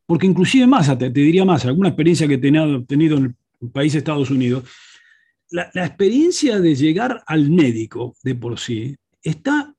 Porque 0.05 0.27
inclusive 0.27 0.65
más, 0.65 0.97
te, 0.97 1.09
diría 1.09 1.43
más, 1.43 1.65
alguna 1.65 1.89
experiencia 1.89 2.25
que 2.25 2.35
he 2.35 2.37
tenido, 2.37 3.17
en 3.17 3.35
el 3.59 3.69
país 3.69 3.91
de 3.91 3.99
Estados 3.99 4.29
Unidos, 4.29 4.63
la, 5.49 5.69
experiencia 5.73 6.61
de 6.61 6.73
llegar 6.73 7.21
al 7.27 7.49
médico 7.49 8.15
de 8.23 8.35
por 8.35 8.57
sí 8.57 8.95
está 9.21 9.75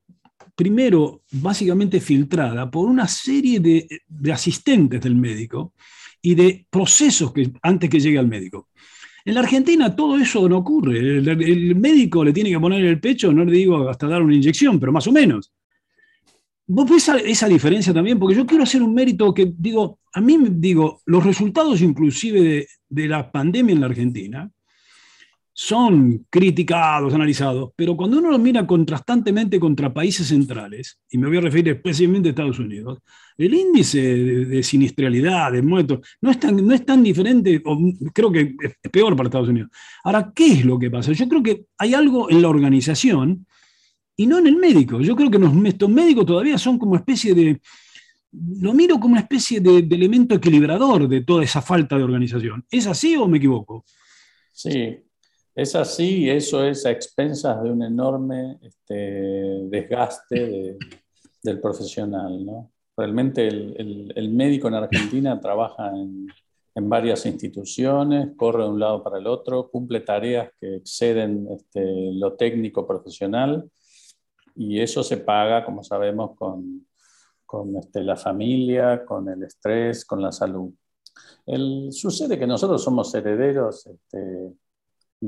primero 0.54 1.22
básicamente 1.32 2.00
filtrada 2.00 2.70
por 2.70 2.86
una 2.86 3.08
serie 3.08 3.60
de, 3.60 3.88
de 4.06 4.32
asistentes 4.32 5.00
del 5.00 5.14
médico 5.14 5.72
y 6.22 6.34
de 6.34 6.66
procesos 6.70 7.32
que, 7.32 7.52
antes 7.62 7.88
que 7.90 8.00
llegue 8.00 8.18
al 8.18 8.28
médico. 8.28 8.68
En 9.24 9.34
la 9.34 9.40
Argentina 9.40 9.94
todo 9.94 10.18
eso 10.18 10.48
no 10.48 10.58
ocurre. 10.58 10.98
El, 10.98 11.74
médico 11.76 12.24
le 12.24 12.32
tiene 12.32 12.50
que 12.50 12.60
poner 12.60 12.84
el 12.84 13.00
pecho, 13.00 13.32
no 13.32 13.44
le 13.44 13.52
digo 13.52 13.88
hasta 13.88 14.06
dar 14.06 14.22
una 14.22 14.34
inyección, 14.34 14.78
pero 14.78 14.92
más 14.92 15.06
o 15.06 15.12
menos. 15.12 15.52
¿Vos 16.68 16.88
ves 16.90 17.08
esa, 17.24 17.48
diferencia 17.48 17.94
también? 17.94 18.18
Porque 18.18 18.36
yo 18.36 18.46
quiero 18.46 18.64
hacer 18.64 18.82
un 18.82 18.94
mérito 18.94 19.32
que, 19.32 19.52
digo, 19.56 20.00
a 20.12 20.20
mí 20.20 20.36
digo, 20.50 21.00
los 21.06 21.24
resultados 21.24 21.80
inclusive 21.80 22.40
de, 22.40 22.68
de 22.88 23.08
la 23.08 23.30
pandemia 23.30 23.74
en 23.74 23.80
la 23.80 23.86
Argentina 23.86 24.50
son 25.58 26.26
criticados, 26.28 27.14
analizados, 27.14 27.70
pero 27.74 27.96
cuando 27.96 28.18
uno 28.18 28.30
los 28.30 28.38
mira 28.38 28.66
contrastantemente 28.66 29.58
contra 29.58 29.92
países 29.92 30.26
centrales, 30.26 31.00
y 31.10 31.16
me 31.16 31.28
voy 31.28 31.38
a 31.38 31.40
referir 31.40 31.70
especialmente 31.70 32.28
a 32.28 32.32
Estados 32.32 32.58
Unidos, 32.58 32.98
el 33.38 33.54
índice 33.54 33.98
de, 34.02 34.62
sinistralidad, 34.62 35.50
de 35.52 35.62
muertos, 35.62 36.00
no 36.20 36.30
es, 36.30 36.38
tan, 36.38 36.56
no 36.56 36.74
es 36.74 36.84
tan 36.84 37.02
diferente, 37.02 37.62
o 37.64 37.78
creo 38.12 38.30
que 38.30 38.54
es 38.60 38.90
peor 38.92 39.16
para 39.16 39.28
Estados 39.28 39.48
Unidos. 39.48 39.70
Ahora, 40.04 40.30
¿qué 40.34 40.46
es 40.46 40.64
lo 40.66 40.78
que 40.78 40.90
pasa? 40.90 41.12
Yo 41.12 41.26
creo 41.26 41.42
que 41.42 41.64
hay 41.78 41.94
algo 41.94 42.30
en 42.30 42.42
la 42.42 42.50
organización 42.50 43.46
y 44.14 44.26
no 44.26 44.36
en 44.36 44.48
el 44.48 44.56
médico. 44.56 45.00
Yo 45.00 45.16
creo 45.16 45.30
que 45.30 45.38
nuestros 45.38 45.90
médicos 45.90 46.26
todavía 46.26 46.58
son 46.58 46.78
como 46.78 46.96
especie 46.96 47.34
de, 47.34 47.62
lo 48.60 48.74
miro 48.74 49.00
como 49.00 49.12
una 49.12 49.22
especie 49.22 49.60
de, 49.60 49.80
de 49.80 49.96
elemento 49.96 50.34
equilibrador 50.34 51.08
de 51.08 51.22
toda 51.22 51.42
esa 51.42 51.62
falta 51.62 51.96
de 51.96 52.04
organización. 52.04 52.62
¿Es 52.70 52.86
así 52.86 53.16
o 53.16 53.26
me 53.26 53.38
equivoco? 53.38 53.86
Sí, 54.52 54.98
es 55.56 55.74
así, 55.74 56.28
eso 56.28 56.62
es 56.62 56.84
a 56.84 56.90
expensas 56.90 57.62
de 57.62 57.70
un 57.70 57.82
enorme 57.82 58.58
este, 58.60 58.94
desgaste 59.70 60.76
del 61.42 61.60
profesional. 61.60 62.68
Realmente 62.94 63.48
el, 63.48 64.30
médico 64.34 64.68
en 64.68 64.74
Argentina 64.74 65.40
trabaja 65.40 65.92
en, 65.96 66.28
varias 66.74 67.24
instituciones, 67.24 68.36
corre 68.36 68.64
de 68.64 68.68
un 68.68 68.78
lado 68.78 69.02
para 69.02 69.16
el 69.16 69.26
otro, 69.26 69.70
cumple 69.70 70.00
tareas 70.00 70.50
que 70.60 70.76
exceden 70.76 71.48
este, 71.50 72.12
lo 72.12 72.34
técnico 72.34 72.86
profesional 72.86 73.70
y 74.54 74.78
eso 74.78 75.02
se 75.02 75.16
paga, 75.16 75.64
como 75.64 75.82
sabemos, 75.82 76.36
con, 76.36 76.86
este, 77.78 78.02
la 78.02 78.16
familia, 78.16 79.06
con 79.06 79.26
el 79.30 79.42
estrés, 79.42 80.04
con 80.04 80.20
la 80.20 80.32
salud. 80.32 80.70
Sucede 81.92 82.38
que 82.38 82.46
nosotros 82.46 82.84
somos 82.84 83.14
herederos 83.14 83.88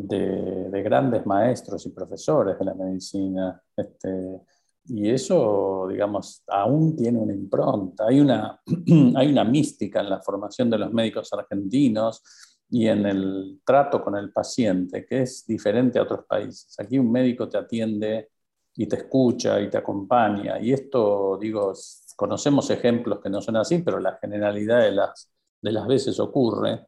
de, 0.06 0.82
grandes 0.82 1.26
maestros 1.26 1.84
y 1.86 1.90
profesores 1.90 2.58
de 2.58 2.64
la 2.64 2.74
medicina. 2.74 3.60
Este, 3.76 4.40
y 4.86 5.10
eso, 5.10 5.86
digamos, 5.90 6.42
aún 6.48 6.96
tiene 6.96 7.18
una 7.18 7.34
impronta. 7.34 8.06
Hay 8.06 8.20
una, 8.20 8.60
hay 9.16 9.30
una 9.30 9.44
mística 9.44 10.00
en 10.00 10.10
la 10.10 10.20
formación 10.20 10.70
de 10.70 10.78
los 10.78 10.92
médicos 10.92 11.32
argentinos 11.32 12.22
y 12.70 12.86
en 12.86 13.06
el 13.06 13.60
trato 13.64 14.02
con 14.02 14.16
el 14.16 14.32
paciente, 14.32 15.04
que 15.06 15.22
es 15.22 15.46
diferente 15.46 15.98
a 15.98 16.02
otros 16.02 16.24
países. 16.26 16.78
Aquí 16.78 16.98
un 16.98 17.10
médico 17.10 17.48
te 17.48 17.58
atiende 17.58 18.30
y 18.74 18.86
te 18.86 18.96
escucha 18.96 19.60
y 19.60 19.68
te 19.70 19.78
acompaña. 19.78 20.60
Y 20.60 20.72
esto, 20.72 21.38
digo, 21.40 21.72
conocemos 22.16 22.70
ejemplos 22.70 23.20
que 23.20 23.30
no 23.30 23.40
son 23.40 23.56
así, 23.56 23.78
pero 23.78 23.98
la 24.00 24.18
generalidad 24.20 24.82
de 24.82 24.92
las, 24.92 25.30
de 25.60 25.72
las 25.72 25.86
veces 25.86 26.20
ocurre. 26.20 26.86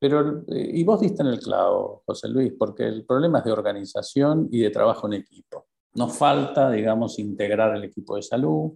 Pero, 0.00 0.44
eh, 0.48 0.70
y 0.72 0.82
vos 0.82 1.00
diste 1.00 1.22
en 1.22 1.28
el 1.28 1.38
clavo, 1.38 2.02
José 2.06 2.28
Luis, 2.28 2.54
porque 2.58 2.88
el 2.88 3.04
problema 3.04 3.38
es 3.38 3.44
de 3.44 3.52
organización 3.52 4.48
y 4.50 4.60
de 4.60 4.70
trabajo 4.70 5.06
en 5.06 5.12
equipo. 5.12 5.66
Nos 5.94 6.16
falta, 6.16 6.70
digamos, 6.70 7.18
integrar 7.18 7.76
el 7.76 7.84
equipo 7.84 8.16
de 8.16 8.22
salud, 8.22 8.72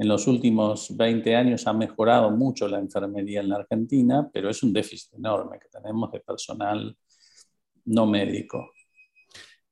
en 0.00 0.08
los 0.08 0.26
últimos 0.26 0.96
20 0.96 1.36
años 1.36 1.66
ha 1.66 1.74
mejorado 1.74 2.30
mucho 2.30 2.66
la 2.68 2.78
enfermería 2.78 3.40
en 3.40 3.50
la 3.50 3.56
Argentina, 3.56 4.30
pero 4.32 4.48
es 4.48 4.62
un 4.62 4.72
déficit 4.72 5.12
enorme 5.12 5.58
que 5.58 5.68
tenemos 5.68 6.10
de 6.10 6.20
personal 6.20 6.96
no 7.84 8.06
médico. 8.06 8.70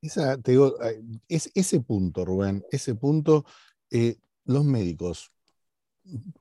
te 0.01 0.51
digo, 0.51 0.75
es, 1.29 1.51
ese 1.55 1.81
punto, 1.81 2.27
Rubén, 2.27 2.63
ese 2.71 2.95
punto, 2.95 3.47
eh, 3.91 4.17
los 4.45 4.65
médicos, 4.65 5.33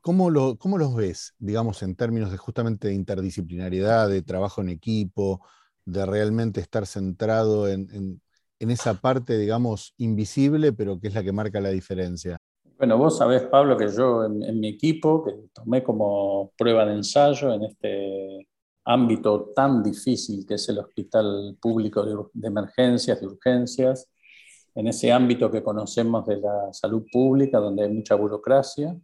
¿cómo, 0.01 0.29
lo, 0.29 0.57
¿cómo, 0.57 0.77
los 0.77 0.95
ves, 0.95 1.33
digamos, 1.39 1.83
en 1.83 1.95
términos 1.95 2.31
de 2.31 2.38
justamente 2.38 2.88
de 2.88 2.93
interdisciplinariedad, 2.93 4.09
de 4.09 4.21
trabajo 4.21 4.62
en 4.62 4.69
equipo, 4.69 5.41
de 5.86 6.05
realmente 6.05 6.59
estar 6.62 6.86
centrado 6.86 7.67
en, 7.67 8.21
en 8.59 8.71
esa 8.71 8.95
parte, 8.95 9.38
digamos, 9.38 9.93
invisible, 9.97 10.74
pero 10.74 11.00
que 11.00 11.07
es 11.07 11.13
la 11.13 11.24
que 11.24 11.31
marca 11.31 11.62
la 11.62 11.69
diferencia? 11.69 12.38
Bueno, 12.77 12.97
vos 12.97 13.17
sabés, 13.17 13.43
Pablo, 13.43 13.75
que 13.75 13.88
yo 13.88 14.24
en, 14.25 14.59
mi 14.59 14.67
equipo, 14.67 15.24
que 15.24 15.33
tomé 15.53 15.83
como 15.83 16.51
prueba 16.55 16.86
de 16.86 16.93
ensayo 16.93 17.51
en 17.53 17.63
este 17.63 18.47
ámbito 18.86 19.51
tan 19.55 19.81
difícil 19.81 20.45
que 20.45 20.55
es 20.55 20.69
el 20.69 20.79
hospital 20.79 21.57
público 21.59 22.03
de, 22.05 22.47
emergencias, 22.47 23.19
de 23.19 23.27
urgencias, 23.27 24.07
en 24.75 24.88
ese 24.88 25.12
ámbito 25.12 25.50
que 25.50 25.63
conocemos 25.63 26.25
de 26.27 26.38
la 26.38 26.71
salud 26.71 27.03
pública, 27.12 27.57
donde 27.57 27.83
hay 27.83 27.89
mucha 27.89 28.13
burocracia 28.13 28.95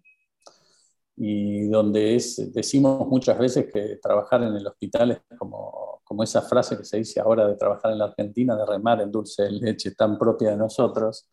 y 1.16 1.68
donde 1.68 2.16
es, 2.16 2.52
decimos 2.54 3.08
muchas 3.08 3.38
veces 3.38 3.72
que 3.72 3.98
trabajar 4.02 4.44
en 4.44 4.56
el 4.56 4.66
hospital 4.66 5.12
es 5.12 5.38
como, 5.38 6.02
como 6.04 6.24
esa 6.24 6.42
frase 6.42 6.78
que 6.78 6.86
se 6.86 6.98
dice 6.98 7.20
ahora 7.20 7.48
de 7.48 7.56
trabajar 7.56 7.92
en 7.92 8.00
la 8.00 8.06
Argentina, 8.06 8.56
de 8.56 8.66
remar 8.66 9.02
en 9.02 9.12
dulce 9.12 9.44
de 9.44 9.52
leche 9.52 9.92
tan 9.92 10.18
propia 10.18 10.52
de 10.52 10.58
nosotros. 10.58 11.30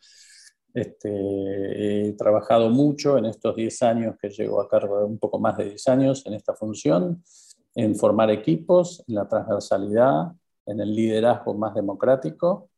Este, 0.72 2.08
he 2.08 2.12
trabajado 2.12 2.70
mucho 2.70 3.18
en 3.18 3.26
estos 3.26 3.56
10 3.56 3.82
años 3.82 4.16
que 4.20 4.28
llego 4.28 4.60
a 4.60 4.68
cargo 4.68 4.98
de 4.98 5.04
un 5.04 5.18
poco 5.18 5.40
más 5.40 5.56
de 5.56 5.64
10 5.64 5.88
años 5.88 6.26
en 6.26 6.34
esta 6.34 6.54
función, 6.54 7.22
en 7.74 7.96
formar 7.96 8.30
equipos, 8.30 9.02
en 9.08 9.16
la 9.16 9.28
transversalidad, 9.28 10.32
en 10.66 10.80
el 10.80 10.94
liderazgo 10.94 11.54
más 11.54 11.74
democrático, 11.74 12.69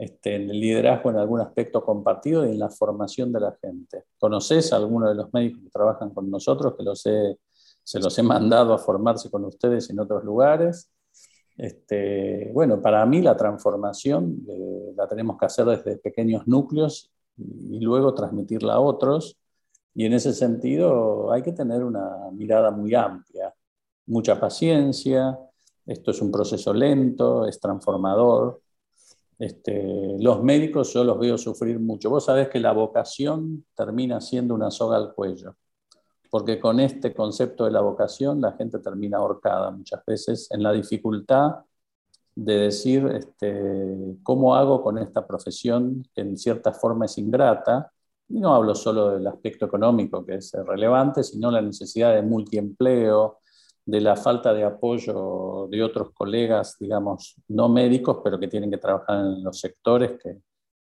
este, 0.00 0.36
en 0.36 0.48
el 0.48 0.58
liderazgo 0.58 1.10
en 1.10 1.18
algún 1.18 1.40
aspecto 1.40 1.84
compartido 1.84 2.46
y 2.46 2.52
en 2.52 2.58
la 2.58 2.70
formación 2.70 3.32
de 3.32 3.40
la 3.40 3.54
gente. 3.60 4.04
¿Conoces 4.18 4.72
a 4.72 4.76
alguno 4.76 5.08
de 5.08 5.14
los 5.14 5.32
médicos 5.34 5.62
que 5.62 5.68
trabajan 5.70 6.14
con 6.14 6.30
nosotros, 6.30 6.74
que 6.74 6.82
los 6.82 7.02
se 7.02 7.98
los 7.98 8.18
he 8.18 8.22
mandado 8.22 8.72
a 8.72 8.78
formarse 8.78 9.30
con 9.30 9.44
ustedes 9.44 9.90
en 9.90 10.00
otros 10.00 10.24
lugares? 10.24 10.90
Este, 11.54 12.50
bueno, 12.54 12.80
para 12.80 13.04
mí 13.04 13.20
la 13.20 13.36
transformación 13.36 14.38
eh, 14.48 14.94
la 14.96 15.06
tenemos 15.06 15.36
que 15.38 15.44
hacer 15.44 15.66
desde 15.66 15.98
pequeños 15.98 16.48
núcleos 16.48 17.10
y 17.36 17.78
luego 17.80 18.14
transmitirla 18.14 18.74
a 18.74 18.80
otros. 18.80 19.36
Y 19.94 20.06
en 20.06 20.14
ese 20.14 20.32
sentido 20.32 21.30
hay 21.30 21.42
que 21.42 21.52
tener 21.52 21.84
una 21.84 22.30
mirada 22.32 22.70
muy 22.70 22.94
amplia, 22.94 23.52
mucha 24.06 24.40
paciencia, 24.40 25.38
esto 25.84 26.12
es 26.12 26.22
un 26.22 26.30
proceso 26.30 26.72
lento, 26.72 27.46
es 27.46 27.60
transformador. 27.60 28.62
Este, 29.40 30.16
los 30.18 30.42
médicos 30.42 30.92
yo 30.92 31.02
los 31.02 31.18
veo 31.18 31.38
sufrir 31.38 31.80
mucho. 31.80 32.10
Vos 32.10 32.26
sabés 32.26 32.50
que 32.50 32.60
la 32.60 32.72
vocación 32.72 33.64
termina 33.74 34.20
siendo 34.20 34.54
una 34.54 34.70
soga 34.70 34.98
al 34.98 35.14
cuello, 35.14 35.56
porque 36.30 36.60
con 36.60 36.78
este 36.78 37.14
concepto 37.14 37.64
de 37.64 37.70
la 37.70 37.80
vocación 37.80 38.42
la 38.42 38.52
gente 38.52 38.80
termina 38.80 39.16
ahorcada 39.16 39.70
muchas 39.70 40.04
veces 40.04 40.46
en 40.50 40.62
la 40.62 40.72
dificultad 40.72 41.54
de 42.34 42.54
decir 42.54 43.06
este, 43.06 44.18
cómo 44.22 44.54
hago 44.54 44.82
con 44.82 44.98
esta 44.98 45.26
profesión 45.26 46.06
que 46.14 46.20
en 46.20 46.36
cierta 46.36 46.74
forma 46.74 47.06
es 47.06 47.16
ingrata. 47.16 47.90
Y 48.28 48.40
no 48.40 48.54
hablo 48.54 48.74
solo 48.74 49.12
del 49.12 49.26
aspecto 49.26 49.64
económico, 49.64 50.24
que 50.24 50.34
es 50.34 50.52
relevante, 50.52 51.24
sino 51.24 51.50
la 51.50 51.62
necesidad 51.62 52.14
de 52.14 52.22
multiempleo, 52.22 53.38
de 53.84 54.00
la 54.00 54.16
falta 54.16 54.52
de 54.52 54.64
apoyo 54.64 55.66
de 55.70 55.82
otros 55.82 56.10
colegas, 56.12 56.76
digamos, 56.78 57.36
no 57.48 57.68
médicos, 57.68 58.18
pero 58.22 58.38
que 58.38 58.48
tienen 58.48 58.70
que 58.70 58.78
trabajar 58.78 59.24
en 59.24 59.42
los 59.42 59.58
sectores 59.58 60.12
que, 60.22 60.38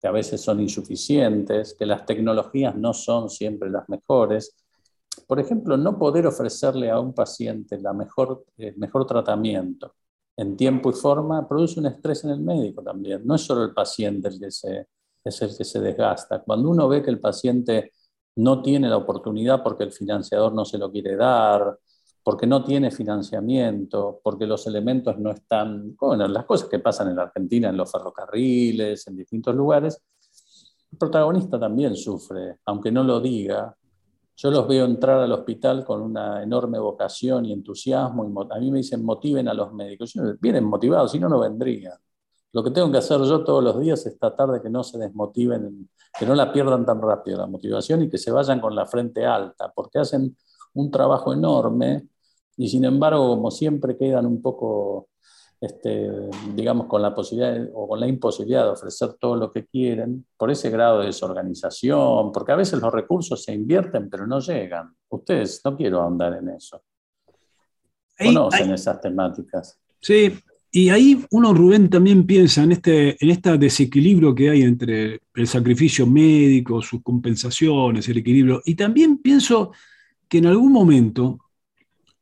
que 0.00 0.08
a 0.08 0.10
veces 0.10 0.40
son 0.40 0.60
insuficientes, 0.60 1.74
que 1.78 1.86
las 1.86 2.04
tecnologías 2.04 2.74
no 2.76 2.92
son 2.92 3.30
siempre 3.30 3.70
las 3.70 3.88
mejores. 3.88 4.56
Por 5.26 5.40
ejemplo, 5.40 5.76
no 5.76 5.98
poder 5.98 6.26
ofrecerle 6.26 6.90
a 6.90 6.98
un 6.98 7.14
paciente 7.14 7.80
la 7.80 7.92
mejor, 7.92 8.44
el 8.56 8.76
mejor 8.76 9.06
tratamiento 9.06 9.94
en 10.36 10.56
tiempo 10.56 10.90
y 10.90 10.94
forma, 10.94 11.46
produce 11.48 11.78
un 11.80 11.86
estrés 11.86 12.24
en 12.24 12.30
el 12.30 12.40
médico 12.40 12.82
también. 12.82 13.22
No 13.24 13.34
es 13.34 13.42
solo 13.42 13.64
el 13.64 13.74
paciente 13.74 14.28
el 14.28 14.40
que 14.40 14.50
se, 14.50 14.88
es 15.24 15.42
el 15.42 15.56
que 15.56 15.64
se 15.64 15.80
desgasta. 15.80 16.42
Cuando 16.42 16.70
uno 16.70 16.88
ve 16.88 17.02
que 17.02 17.10
el 17.10 17.20
paciente 17.20 17.92
no 18.36 18.62
tiene 18.62 18.88
la 18.88 18.96
oportunidad 18.96 19.62
porque 19.62 19.84
el 19.84 19.92
financiador 19.92 20.52
no 20.54 20.64
se 20.64 20.78
lo 20.78 20.90
quiere 20.90 21.16
dar, 21.16 21.78
porque 22.22 22.46
no 22.46 22.62
tiene 22.62 22.90
financiamiento, 22.90 24.20
porque 24.22 24.46
los 24.46 24.66
elementos 24.66 25.18
no 25.18 25.30
están, 25.30 25.96
bueno, 25.96 26.28
las 26.28 26.44
cosas 26.44 26.68
que 26.68 26.78
pasan 26.78 27.08
en 27.08 27.16
la 27.16 27.22
Argentina, 27.24 27.68
en 27.68 27.76
los 27.76 27.90
ferrocarriles, 27.90 29.06
en 29.08 29.16
distintos 29.16 29.54
lugares, 29.54 30.02
el 30.92 30.98
protagonista 30.98 31.58
también 31.58 31.96
sufre, 31.96 32.58
aunque 32.66 32.92
no 32.92 33.02
lo 33.02 33.20
diga, 33.20 33.76
yo 34.36 34.50
los 34.50 34.66
veo 34.66 34.84
entrar 34.84 35.20
al 35.20 35.32
hospital 35.32 35.84
con 35.84 36.00
una 36.00 36.42
enorme 36.42 36.78
vocación 36.78 37.44
y 37.44 37.52
entusiasmo. 37.52 38.24
Y 38.24 38.54
a 38.54 38.58
mí 38.58 38.70
me 38.70 38.78
dicen, 38.78 39.04
motiven 39.04 39.46
a 39.46 39.54
los 39.54 39.72
médicos. 39.72 40.14
Vienen 40.40 40.64
motivados, 40.64 41.12
si 41.12 41.18
no, 41.18 41.28
no 41.28 41.38
vendrían. 41.38 41.94
Lo 42.52 42.62
que 42.62 42.70
tengo 42.70 42.90
que 42.90 42.98
hacer 42.98 43.20
yo 43.22 43.44
todos 43.44 43.62
los 43.62 43.78
días 43.80 44.04
es 44.04 44.18
tratar 44.18 44.50
de 44.50 44.60
que 44.60 44.68
no 44.68 44.82
se 44.82 44.98
desmotiven, 44.98 45.88
que 46.18 46.26
no 46.26 46.34
la 46.34 46.52
pierdan 46.52 46.84
tan 46.84 47.00
rápido 47.00 47.38
la 47.38 47.46
motivación 47.46 48.02
y 48.02 48.10
que 48.10 48.18
se 48.18 48.30
vayan 48.30 48.60
con 48.60 48.74
la 48.74 48.84
frente 48.84 49.24
alta, 49.24 49.72
porque 49.74 50.00
hacen 50.00 50.36
un 50.74 50.90
trabajo 50.90 51.32
enorme 51.32 52.08
y 52.56 52.68
sin 52.68 52.84
embargo, 52.84 53.28
como 53.28 53.50
siempre, 53.50 53.96
quedan 53.96 54.26
un 54.26 54.42
poco 54.42 55.08
este, 55.62 56.10
digamos, 56.56 56.88
con 56.88 57.00
la 57.00 57.14
posibilidad 57.14 57.68
o 57.72 57.86
con 57.86 58.00
la 58.00 58.08
imposibilidad 58.08 58.64
de 58.64 58.70
ofrecer 58.70 59.12
todo 59.12 59.36
lo 59.36 59.48
que 59.52 59.64
quieren, 59.64 60.26
por 60.36 60.50
ese 60.50 60.70
grado 60.70 60.98
de 60.98 61.06
desorganización, 61.06 62.32
porque 62.32 62.50
a 62.50 62.56
veces 62.56 62.80
los 62.80 62.92
recursos 62.92 63.44
se 63.44 63.54
invierten 63.54 64.10
pero 64.10 64.26
no 64.26 64.40
llegan. 64.40 64.92
Ustedes, 65.08 65.60
no 65.64 65.76
quiero 65.76 66.02
ahondar 66.02 66.34
en 66.34 66.48
eso. 66.48 66.82
Conocen 68.18 68.72
esas 68.72 69.00
temáticas. 69.00 69.78
Sí, 70.00 70.32
y 70.72 70.88
ahí 70.88 71.24
uno, 71.30 71.54
Rubén, 71.54 71.88
también 71.88 72.26
piensa 72.26 72.64
en 72.64 72.72
este, 72.72 73.24
en 73.24 73.30
este 73.30 73.56
desequilibrio 73.56 74.34
que 74.34 74.50
hay 74.50 74.62
entre 74.62 75.20
el 75.32 75.46
sacrificio 75.46 76.08
médico, 76.08 76.82
sus 76.82 77.04
compensaciones, 77.04 78.08
el 78.08 78.18
equilibrio, 78.18 78.62
y 78.64 78.74
también 78.74 79.18
pienso 79.18 79.70
que 80.28 80.38
en 80.38 80.46
algún 80.46 80.72
momento 80.72 81.38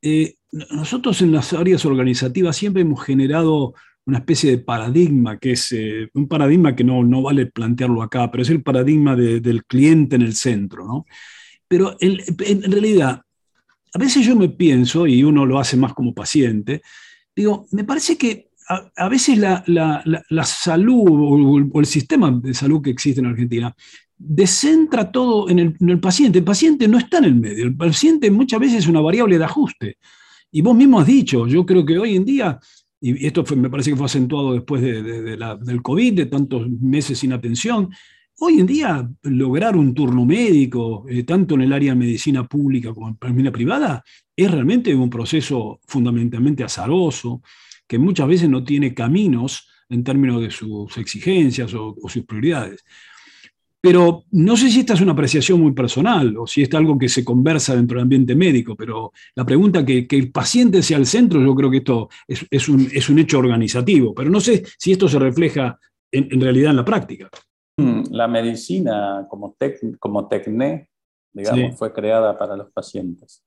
eh, 0.02 0.34
nosotros 0.52 1.22
en 1.22 1.32
las 1.32 1.52
áreas 1.52 1.84
organizativas 1.84 2.56
siempre 2.56 2.82
hemos 2.82 3.04
generado 3.04 3.74
una 4.06 4.18
especie 4.18 4.50
de 4.50 4.58
paradigma, 4.58 5.38
que 5.38 5.52
es 5.52 5.72
eh, 5.72 6.08
un 6.14 6.26
paradigma 6.26 6.74
que 6.74 6.84
no, 6.84 7.04
no 7.04 7.22
vale 7.22 7.46
plantearlo 7.46 8.02
acá, 8.02 8.30
pero 8.30 8.42
es 8.42 8.50
el 8.50 8.62
paradigma 8.62 9.14
del 9.14 9.64
cliente 9.64 10.16
en 10.16 10.22
el 10.22 10.34
centro. 10.34 10.86
¿no? 10.86 11.06
Pero 11.68 11.96
en, 12.00 12.62
realidad, 12.72 13.22
a 13.94 13.98
veces 13.98 14.26
yo 14.26 14.34
me 14.34 14.48
pienso, 14.48 15.06
y 15.06 15.22
uno 15.22 15.46
lo 15.46 15.58
hace 15.58 15.76
más 15.76 15.94
como 15.94 16.14
paciente, 16.14 16.82
digo, 17.36 17.66
me 17.72 17.84
parece 17.84 18.18
que 18.18 18.50
a, 18.96 19.08
veces 19.08 19.38
la, 19.38 19.62
la, 19.66 20.44
salud 20.44 21.08
o, 21.08 21.70
o 21.72 21.80
el 21.80 21.86
sistema 21.86 22.30
de 22.30 22.54
salud 22.54 22.82
que 22.82 22.90
existe 22.90 23.20
en 23.20 23.26
Argentina 23.26 23.74
descentra 24.22 25.10
todo 25.10 25.48
en 25.48 25.58
el, 25.58 25.76
en 25.80 25.88
el, 25.88 25.98
paciente. 25.98 26.38
El 26.38 26.44
paciente 26.44 26.86
no 26.86 26.98
está 26.98 27.18
en 27.18 27.24
el 27.24 27.34
medio, 27.34 27.64
el 27.64 27.74
paciente 27.74 28.30
muchas 28.30 28.60
veces 28.60 28.78
es 28.80 28.86
una 28.86 29.00
variable 29.00 29.38
de 29.38 29.44
ajuste. 29.44 29.96
Y 30.52 30.60
vos 30.62 30.76
mismo 30.76 31.00
has 31.00 31.06
dicho, 31.06 31.46
yo 31.46 31.64
creo 31.64 31.84
que 31.84 31.98
hoy 31.98 32.16
en 32.16 32.24
día, 32.24 32.58
y 33.00 33.26
esto 33.26 33.44
me 33.56 33.70
parece 33.70 33.90
que 33.90 33.96
fue 33.96 34.06
acentuado 34.06 34.52
después 34.52 34.82
de, 34.82 35.02
del 35.02 35.82
COVID, 35.82 36.14
de 36.14 36.26
tantos 36.26 36.68
meses 36.68 37.18
sin 37.18 37.32
atención, 37.32 37.90
hoy 38.40 38.60
en 38.60 38.66
día 38.66 39.08
lograr 39.22 39.76
un 39.76 39.94
turno 39.94 40.24
médico, 40.24 41.04
eh, 41.08 41.22
tanto 41.22 41.54
en 41.54 41.62
el 41.62 41.72
área 41.72 41.92
de 41.92 41.98
medicina 41.98 42.46
pública 42.46 42.92
como 42.92 43.08
en 43.08 43.16
medicina 43.20 43.52
privada, 43.52 44.04
es 44.36 44.50
realmente 44.50 44.94
un 44.94 45.08
proceso 45.08 45.80
fundamentalmente 45.86 46.64
azaroso, 46.64 47.42
que 47.86 47.98
muchas 47.98 48.28
veces 48.28 48.48
no 48.48 48.64
tiene 48.64 48.94
caminos 48.94 49.68
en 49.88 50.04
términos 50.04 50.40
de 50.40 50.50
sus 50.50 50.96
exigencias 50.96 51.74
o, 51.74 51.96
sus 52.08 52.24
prioridades. 52.24 52.84
Pero 53.82 54.24
no 54.32 54.56
sé 54.56 54.70
si 54.70 54.80
esta 54.80 54.92
es 54.92 55.00
una 55.00 55.12
apreciación 55.12 55.60
muy 55.60 55.72
personal 55.72 56.36
o 56.36 56.46
si 56.46 56.62
es 56.62 56.74
algo 56.74 56.98
que 56.98 57.08
se 57.08 57.24
conversa 57.24 57.74
dentro 57.74 57.96
del 57.96 58.02
ambiente 58.02 58.34
médico, 58.34 58.76
pero 58.76 59.12
la 59.34 59.44
pregunta 59.44 59.84
que, 59.84 60.06
que 60.06 60.16
el 60.16 60.30
paciente 60.30 60.82
sea 60.82 60.98
el 60.98 61.06
centro, 61.06 61.40
yo 61.40 61.54
creo 61.54 61.70
que 61.70 61.78
esto 61.78 62.08
es, 62.28 62.68
un, 62.68 62.88
es 62.92 63.08
un, 63.08 63.18
hecho 63.18 63.38
organizativo, 63.38 64.14
pero 64.14 64.28
no 64.28 64.38
sé 64.40 64.64
si 64.78 64.92
esto 64.92 65.08
se 65.08 65.18
refleja 65.18 65.78
en, 66.12 66.40
realidad 66.40 66.70
en 66.70 66.76
la 66.76 66.84
práctica. 66.84 67.30
Mm, 67.78 68.02
la 68.10 68.28
medicina 68.28 69.26
como, 69.30 69.56
como 69.98 70.28
tecné, 70.28 70.90
digamos, 71.32 71.78
fue 71.78 71.90
creada 71.92 72.36
para 72.38 72.56
los 72.56 72.70
pacientes. 72.70 73.42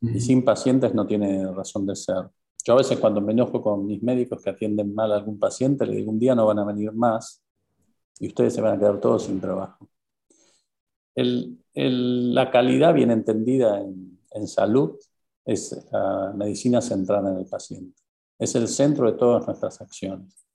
Y 0.00 0.20
sin 0.20 0.42
pacientes 0.42 0.94
no 0.94 1.06
tiene 1.06 1.52
razón 1.52 1.84
de 1.84 1.94
ser. 1.94 2.30
Yo 2.64 2.72
a 2.72 2.76
veces 2.76 2.98
cuando 2.98 3.20
me 3.20 3.32
enojo 3.32 3.60
con 3.60 3.86
mis 3.86 4.02
médicos 4.02 4.42
que 4.42 4.48
atienden 4.48 4.94
mal 4.94 5.12
a 5.12 5.16
algún 5.16 5.38
paciente, 5.38 5.84
le 5.84 5.96
digo, 5.96 6.10
un 6.10 6.18
día 6.18 6.34
no 6.34 6.46
van 6.46 6.58
a 6.58 6.64
venir 6.64 6.92
más 6.92 7.42
y 8.20 8.28
ustedes 8.28 8.54
se 8.54 8.60
van 8.60 8.76
a 8.76 8.78
quedar 8.78 9.00
todos 9.00 9.24
sin 9.24 9.40
trabajo. 9.40 9.88
la 11.16 12.50
calidad 12.50 12.94
bien 12.94 13.10
entendida 13.10 13.80
en, 13.80 14.46
salud 14.46 14.96
es 15.44 15.88
la 15.90 16.32
medicina 16.36 16.80
centrada 16.80 17.30
en 17.30 17.38
el 17.38 17.46
paciente. 17.46 18.00
Es 18.38 18.54
el 18.54 18.68
centro 18.68 19.10
de 19.10 19.18
todas 19.18 19.46
nuestras 19.46 19.80
acciones. 19.80 20.46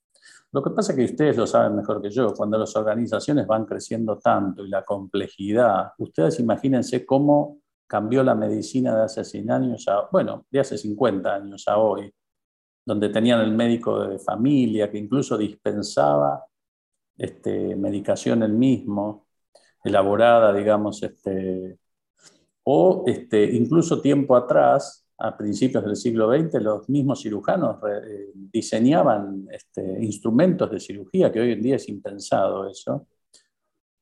Lo 0.52 0.62
que 0.62 0.70
pasa 0.70 0.92
es 0.92 0.98
que 0.98 1.04
ustedes 1.04 1.36
lo 1.36 1.46
saben 1.46 1.76
mejor 1.76 2.00
que 2.00 2.08
yo, 2.08 2.32
cuando 2.32 2.56
las 2.56 2.74
organizaciones 2.76 3.46
van 3.46 3.66
creciendo 3.66 4.18
tanto 4.18 4.64
y 4.64 4.68
la 4.68 4.84
complejidad, 4.84 5.92
ustedes 5.98 6.38
imagínense 6.40 7.04
cómo 7.04 7.58
cambió 7.86 8.22
la 8.22 8.34
medicina 8.34 8.96
de 8.96 9.02
hace 9.02 9.24
100 9.24 9.50
años, 9.50 9.86
bueno, 10.10 10.46
de 10.50 10.60
hace 10.60 10.78
50 10.78 11.34
años 11.34 11.66
a 11.66 11.78
hoy, 11.78 12.12
donde 12.84 13.08
tenían 13.08 13.40
el 13.40 13.52
médico 13.52 14.06
de 14.06 14.18
familia 14.18 14.90
que 14.90 14.98
incluso 14.98 15.36
dispensaba 15.36 16.44
este, 17.16 17.76
medicación 17.76 18.42
el 18.42 18.52
mismo, 18.52 19.26
elaborada, 19.84 20.52
digamos, 20.52 21.02
este, 21.02 21.78
o 22.64 23.04
este, 23.06 23.44
incluso 23.44 24.00
tiempo 24.00 24.36
atrás, 24.36 25.06
a 25.18 25.36
principios 25.36 25.84
del 25.84 25.96
siglo 25.96 26.30
XX, 26.30 26.60
los 26.60 26.88
mismos 26.88 27.22
cirujanos 27.22 27.78
eh, 27.88 28.32
diseñaban 28.34 29.46
este, 29.50 30.04
instrumentos 30.04 30.70
de 30.70 30.80
cirugía, 30.80 31.32
que 31.32 31.40
hoy 31.40 31.52
en 31.52 31.62
día 31.62 31.76
es 31.76 31.88
impensado 31.88 32.68
eso, 32.68 33.06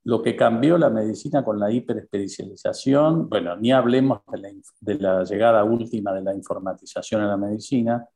lo 0.04 0.22
que 0.22 0.36
cambió 0.36 0.76
la 0.76 0.90
medicina 0.90 1.44
con 1.44 1.58
la 1.58 1.70
hiperespecialización, 1.70 3.28
bueno, 3.28 3.56
ni 3.56 3.72
hablemos 3.72 4.20
de 4.80 4.94
la, 4.96 5.24
llegada 5.24 5.64
última 5.64 6.12
de 6.12 6.22
la 6.22 6.34
informatización 6.34 7.22
en 7.22 7.28
la 7.28 7.36
medicina, 7.36 8.06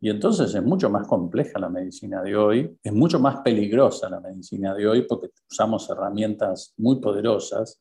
y 0.00 0.08
entonces 0.08 0.54
es 0.54 0.62
mucho 0.62 0.88
más 0.88 1.06
compleja 1.06 1.58
la 1.58 1.68
medicina 1.68 2.22
de 2.22 2.34
hoy, 2.34 2.78
es 2.82 2.92
mucho 2.92 3.20
más 3.20 3.40
peligrosa 3.42 4.08
la 4.08 4.20
medicina 4.20 4.74
de 4.74 4.88
hoy 4.88 5.02
porque 5.02 5.28
usamos 5.50 5.88
herramientas 5.90 6.72
muy 6.78 7.00
poderosas, 7.00 7.80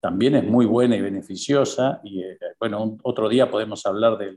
también 0.00 0.34
es 0.36 0.44
muy 0.44 0.64
buena 0.66 0.96
y 0.96 1.02
beneficiosa, 1.02 2.00
y 2.04 2.22
eh, 2.22 2.38
bueno, 2.58 2.96
otro 3.02 3.28
día 3.28 3.50
podemos 3.50 3.84
hablar 3.86 4.16
de, 4.18 4.34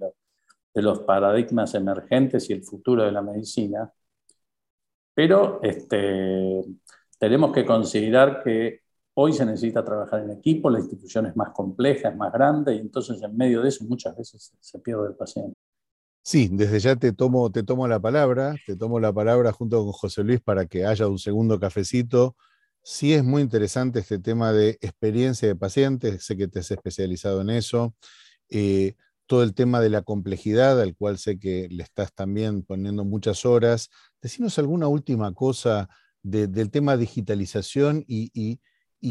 los 0.82 1.00
paradigmas 1.00 1.74
emergentes 1.74 2.50
y 2.50 2.54
el 2.54 2.64
futuro 2.64 3.04
de 3.04 3.12
la 3.12 3.22
medicina, 3.22 3.90
pero 5.14 5.62
este, 5.64 6.62
tenemos 7.18 7.54
que 7.54 7.66
considerar 7.66 8.44
que 8.44 8.82
hoy 9.14 9.32
se 9.32 9.46
necesita 9.46 9.86
trabajar 9.86 10.24
en 10.24 10.32
equipo, 10.32 10.70
la 10.70 10.80
institución 10.80 11.28
es 11.28 11.36
más 11.38 11.52
compleja, 11.52 12.10
es 12.10 12.18
más 12.18 12.34
grande 12.34 12.76
y 12.76 12.80
entonces 12.80 13.22
en 13.22 13.38
medio 13.38 13.62
de 13.62 13.70
eso 13.70 13.86
muchas 13.86 14.18
veces 14.18 14.54
se 14.60 14.80
pierde 14.80 15.08
el 15.08 15.16
paciente. 15.16 15.65
Sí, 16.28 16.50
desde 16.52 16.80
ya 16.80 16.96
te 16.96 17.14
tomo, 17.14 17.52
te 17.52 17.62
tomo 17.62 17.88
la 17.88 18.00
palabra, 18.00 18.56
te 18.66 18.76
tomo 18.76 19.00
la 19.00 19.14
palabra 19.14 19.52
junto 19.52 19.84
con 19.84 19.92
José 19.92 20.24
Luis 20.24 20.42
para 20.42 20.66
que 20.66 20.84
haya 20.84 21.08
un 21.08 21.20
segundo 21.20 21.60
cafecito. 21.60 22.36
Sí 22.84 23.14
es 23.14 23.24
muy 23.24 23.44
interesante 23.44 24.00
este 24.00 24.18
tema 24.18 24.52
de 24.52 24.72
experiencia 24.82 25.48
de 25.48 25.56
pacientes, 25.56 26.26
sé 26.26 26.36
que 26.36 26.48
te 26.48 26.60
has 26.60 26.72
especializado 26.72 27.42
en 27.42 27.52
eso. 27.52 27.94
Eh, 28.50 28.96
todo 29.28 29.44
el 29.44 29.54
tema 29.54 29.82
de 29.82 29.92
la 29.92 30.02
complejidad, 30.02 30.82
al 30.82 30.96
cual 30.96 31.20
sé 31.20 31.38
que 31.38 31.68
le 31.70 31.84
estás 31.84 32.12
también 32.14 32.64
poniendo 32.64 33.06
muchas 33.06 33.46
horas. 33.46 33.92
Decinos 34.20 34.58
alguna 34.58 34.88
última 34.88 35.32
cosa 35.34 35.90
del 36.24 36.72
tema 36.72 36.98
digitalización 36.98 38.04
y, 38.08 38.60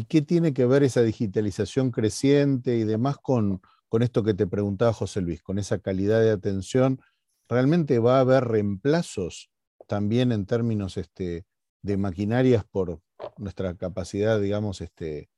qué 0.09 0.21
tiene 0.21 0.53
que 0.53 0.65
ver 0.65 0.83
esa 0.83 1.01
digitalización 1.01 1.91
creciente 1.91 2.77
y 2.77 2.83
demás 2.83 3.15
con, 3.21 3.61
con 3.89 4.01
esto 4.01 4.23
que 4.23 4.33
te 4.33 4.47
preguntaba 4.47 4.93
José 4.93 5.21
Luis, 5.21 5.41
con 5.41 5.59
esa 5.59 5.79
calidad 5.79 6.21
de 6.21 6.31
atención. 6.31 6.99
¿Realmente 7.47 7.99
va 7.99 8.17
a 8.17 8.21
haber 8.21 8.45
reemplazos 8.45 9.49
también 9.87 10.31
en 10.31 10.45
términos 10.45 10.97
este, 10.97 11.45
de 11.81 11.97
maquinarias 11.97 12.65
por 12.65 12.99
nuestra 13.37 13.75
capacidad, 13.75 14.39
digamos, 14.39 14.81
este, 14.81 15.29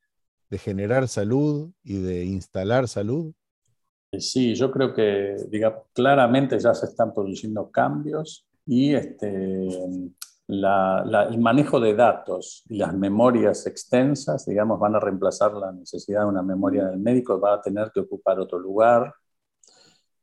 de 0.50 0.58
generar 0.58 1.08
salud 1.08 1.72
y 1.84 2.02
de 2.02 2.26
instalar 2.26 2.88
salud? 2.88 3.34
Sí, 4.18 4.56
yo 4.56 4.72
creo 4.72 4.94
que 4.94 5.36
diga, 5.50 5.84
claramente 5.94 6.58
ya 6.60 6.74
se 6.74 6.86
están 6.86 7.14
produciendo 7.14 7.70
cambios 7.70 8.48
y 8.66 8.94
este, 8.94 9.68
el 10.48 11.40
manejo 11.40 11.80
de 11.80 11.94
datos 11.94 12.64
y 12.70 12.78
las 12.78 12.94
memorias 12.94 13.68
extensas, 13.68 14.46
digamos, 14.46 14.80
van 14.80 14.96
a 14.96 15.00
reemplazar 15.00 15.54
la 15.54 15.72
necesidad 15.74 16.22
de 16.22 16.28
una 16.28 16.42
memoria 16.42 16.86
del 16.86 17.00
médico, 17.00 17.40
va 17.40 17.56
a 17.56 17.62
tener 17.62 17.92
que 17.92 18.00
ocupar 18.00 18.40
otro 18.40 18.58
lugar. 18.58 19.14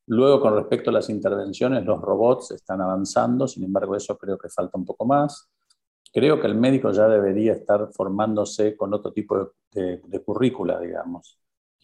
Luego, 0.07 0.41
con 0.41 0.55
respecto 0.55 0.91
a 0.91 0.95
las 0.95 1.11
intervenciones, 1.11 1.85
los 1.85 2.01
robots 2.01 2.53
están 2.53 2.81
avanzando, 2.81 3.47
sin 3.47 3.65
embargo, 3.65 3.97
eso 3.97 4.17
creo 4.17 4.39
que 4.39 4.49
falta 4.49 4.79
un 4.79 4.85
poco 4.85 5.05
más. 5.05 5.51
Creo 6.13 6.41
que 6.41 6.47
el 6.47 6.55
médico 6.55 6.91
ya 6.91 7.09
debería 7.09 7.53
estar 7.53 7.91
formándose 7.93 8.77
con 8.77 8.95
otro 8.95 9.13
tipo 9.13 9.53
de, 9.73 10.23
currícula, 10.25 10.79
digamos, 10.79 11.39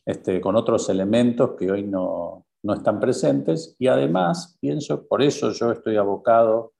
este, 0.05 0.41
con 0.41 0.57
otros 0.57 0.89
elementos 0.89 1.57
que 1.59 1.71
hoy 1.71 1.83
no, 1.83 2.47
no 2.63 2.75
están 2.75 3.01
presentes. 3.01 3.75
Y 3.79 3.89
además, 3.89 4.57
pienso, 4.61 5.07
por 5.07 5.23
eso 5.23 5.51
yo 5.51 5.73
estoy 5.73 5.97
abocado 5.97 6.73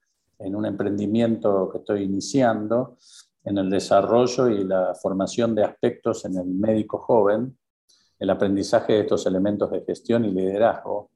en 0.43 0.55
un 0.55 0.65
emprendimiento 0.65 1.69
que 1.71 1.79
estoy 1.79 2.03
iniciando 2.03 2.97
en 3.43 3.57
el 3.57 3.69
desarrollo 3.69 4.49
y 4.49 4.63
la 4.63 4.93
formación 4.95 5.55
de 5.55 5.63
aspectos 5.63 6.25
en 6.25 6.37
el 6.37 6.47
médico 6.47 6.99
joven, 6.99 7.57
el 8.19 8.29
aprendizaje 8.29 8.93
de 8.93 8.99
estos 9.01 9.25
elementos 9.25 9.71
de 9.71 9.81
gestión 9.81 10.25
y 10.25 10.31
liderazgo, 10.31 11.09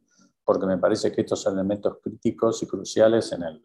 porque 0.44 0.66
me 0.66 0.78
parece 0.78 1.12
que 1.12 1.22
estos 1.22 1.42
son 1.42 1.54
elementos 1.54 1.98
críticos 2.02 2.62
y 2.64 2.68
cruciales 2.68 3.32
en, 3.32 3.44
el, 3.44 3.62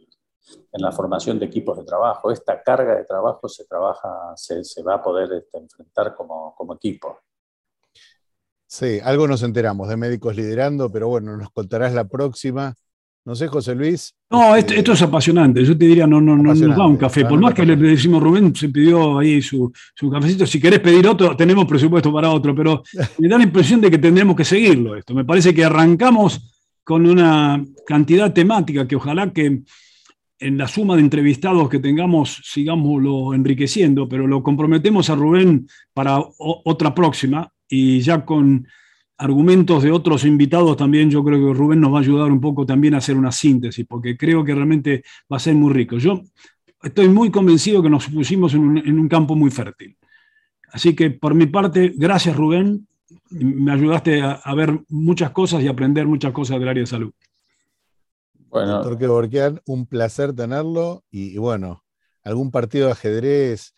en 0.73 0.83
la 0.83 0.93
formación 0.93 1.39
de 1.39 1.47
equipos 1.47 1.79
de 1.79 1.85
trabajo. 1.85 2.31
Esta 2.31 2.63
carga 2.63 2.97
de 2.97 3.05
trabajo 3.05 3.49
se, 3.49 3.65
trabaja, 3.65 4.33
se, 4.37 4.63
se 4.65 4.83
va 4.83 4.97
a 4.97 5.03
poder 5.03 5.33
este, 5.33 5.59
enfrentar 5.59 6.15
como, 6.15 6.55
como 6.55 6.75
equipo. 6.75 7.19
Sí, 8.67 9.01
algo 9.03 9.27
nos 9.27 9.43
enteramos 9.43 9.89
de 9.89 9.97
médicos 9.97 10.37
liderando, 10.37 10.93
pero 10.93 11.09
bueno, 11.09 11.37
nos 11.37 11.51
contarás 11.51 11.93
la 11.93 12.05
próxima. 12.05 12.75
No 13.25 13.35
sé, 13.35 13.49
José 13.49 13.75
Luis. 13.75 14.15
No, 14.31 14.57
esto, 14.57 14.73
esto, 14.73 14.93
es 14.93 15.03
apasionante. 15.03 15.63
Yo 15.65 15.77
te 15.77 15.85
diría, 15.85 16.07
no, 16.07 16.21
no, 16.21 16.37
no 16.37 16.55
nos 16.55 16.61
da 16.61 16.87
un 16.87 16.97
café. 16.97 17.27
Por 17.27 17.39
más 17.39 17.53
que 17.53 17.67
le 17.67 17.77
decimos, 17.77 18.23
Rubén 18.23 18.55
se 18.57 18.71
pidió 18.71 19.19
ahí 19.19 19.43
su, 19.43 19.71
su, 19.95 20.11
cafecito. 20.11 20.47
Si 20.47 20.59
querés 20.59 20.81
pedir 20.81 21.07
otro, 21.07 21.37
tenemos 21.37 21.67
presupuesto 21.67 22.13
para 22.13 22.31
otro, 22.31 22.55
pero 22.55 22.83
me 23.19 23.29
da 23.29 23.37
la 23.37 23.45
impresión 23.45 23.81
de 23.81 23.91
que 23.91 23.99
tendremos 23.99 24.35
que 24.35 24.45
seguirlo 24.45 24.97
esto. 24.97 25.15
Me 25.15 25.25
parece 25.25 25.55
que 25.55 25.65
arrancamos 25.65 26.41
con 26.83 27.07
una 27.07 27.63
cantidad 27.87 28.33
temática 28.33 28.89
que 28.89 28.97
ojalá 28.97 29.33
que 29.33 29.63
en 30.41 30.59
la 30.59 30.67
suma 30.67 30.97
de 30.97 31.03
entrevistados 31.03 31.69
que 31.69 31.79
tengamos 31.79 32.41
sigamos 32.43 33.03
lo 33.03 33.35
enriqueciendo, 33.35 34.09
pero 34.09 34.27
lo 34.27 34.43
comprometemos 34.43 35.11
a 35.11 35.15
Rubén 35.15 35.69
para 35.93 36.19
otra 36.39 36.95
próxima 36.95 37.53
y 37.69 38.01
ya 38.01 38.25
con 38.25 38.67
argumentos 39.21 39.83
de 39.83 39.93
otros 39.93 40.25
invitados 40.25 40.79
también, 40.79 41.11
yo 41.11 41.23
creo 41.23 41.39
que 41.39 41.59
Rubén 41.59 41.79
nos 41.79 41.93
va 41.93 41.99
a 41.99 42.01
ayudar 42.01 42.33
un 42.33 42.41
poco 42.41 42.65
también 42.65 42.95
a 42.95 42.99
hacer 42.99 43.19
una 43.19 43.31
síntesis, 43.31 43.87
porque 43.87 44.17
creo 44.17 44.43
que 44.43 44.55
realmente 44.55 45.05
va 45.31 45.37
a 45.37 45.41
ser 45.41 45.55
muy 45.55 45.75
rico. 45.75 45.99
Yo 45.99 46.23
estoy 46.83 47.09
muy 47.11 47.31
convencido 47.31 47.83
que 47.83 47.91
nos 47.91 48.09
pusimos 48.09 48.55
en 48.55 48.99
un, 48.99 49.09
campo 49.09 49.37
muy 49.37 49.51
fértil. 49.51 49.95
Así 50.73 50.97
que 50.97 51.11
por 51.11 51.35
mi 51.35 51.47
parte, 51.47 51.93
gracias 51.95 52.35
Rubén, 52.35 52.89
me 53.29 53.73
ayudaste 53.73 54.23
a, 54.23 54.55
ver 54.55 54.81
muchas 54.89 55.33
cosas 55.33 55.63
y 55.63 55.69
aprender 55.69 56.07
muchas 56.07 56.33
cosas 56.33 56.59
del 56.59 56.69
área 56.69 56.81
de 56.83 56.87
salud. 56.87 57.13
Bueno, 58.49 58.83
Doctor 58.83 59.61
un 59.67 59.85
placer 59.85 60.33
tenerlo 60.33 61.05
y 61.11 61.37
bueno, 61.37 61.85
algún 62.25 62.51
partido 62.51 62.87
de 62.87 62.93
ajedrez 62.93 63.75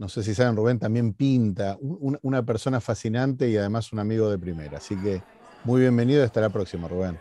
no 0.00 0.08
sé 0.08 0.22
si 0.22 0.34
saben, 0.34 0.56
Rubén 0.56 0.78
también 0.78 1.12
pinta, 1.12 1.76
una 1.78 2.42
persona 2.42 2.80
fascinante 2.80 3.50
y 3.50 3.58
además 3.58 3.92
un 3.92 3.98
amigo 3.98 4.30
de 4.30 4.38
primera. 4.38 4.78
Así 4.78 4.96
que 4.96 5.22
muy 5.64 5.82
bienvenido, 5.82 6.24
hasta 6.24 6.40
la 6.40 6.48
próxima, 6.48 6.88
Rubén. 6.88 7.18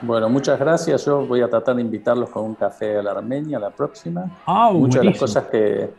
Bueno, 0.00 0.30
muchas 0.30 0.58
gracias. 0.58 1.04
Yo 1.04 1.26
voy 1.26 1.42
a 1.42 1.50
tratar 1.50 1.76
de 1.76 1.82
invitarlos 1.82 2.30
con 2.30 2.44
un 2.44 2.54
café 2.54 2.96
a 2.96 3.02
la 3.02 3.10
Armenia 3.10 3.58
la 3.58 3.68
próxima. 3.68 4.38
Ah, 4.46 4.70
Muchas 4.72 5.02
de 5.02 5.10
las 5.10 5.18
cosas 5.18 5.44
que, 5.48 5.90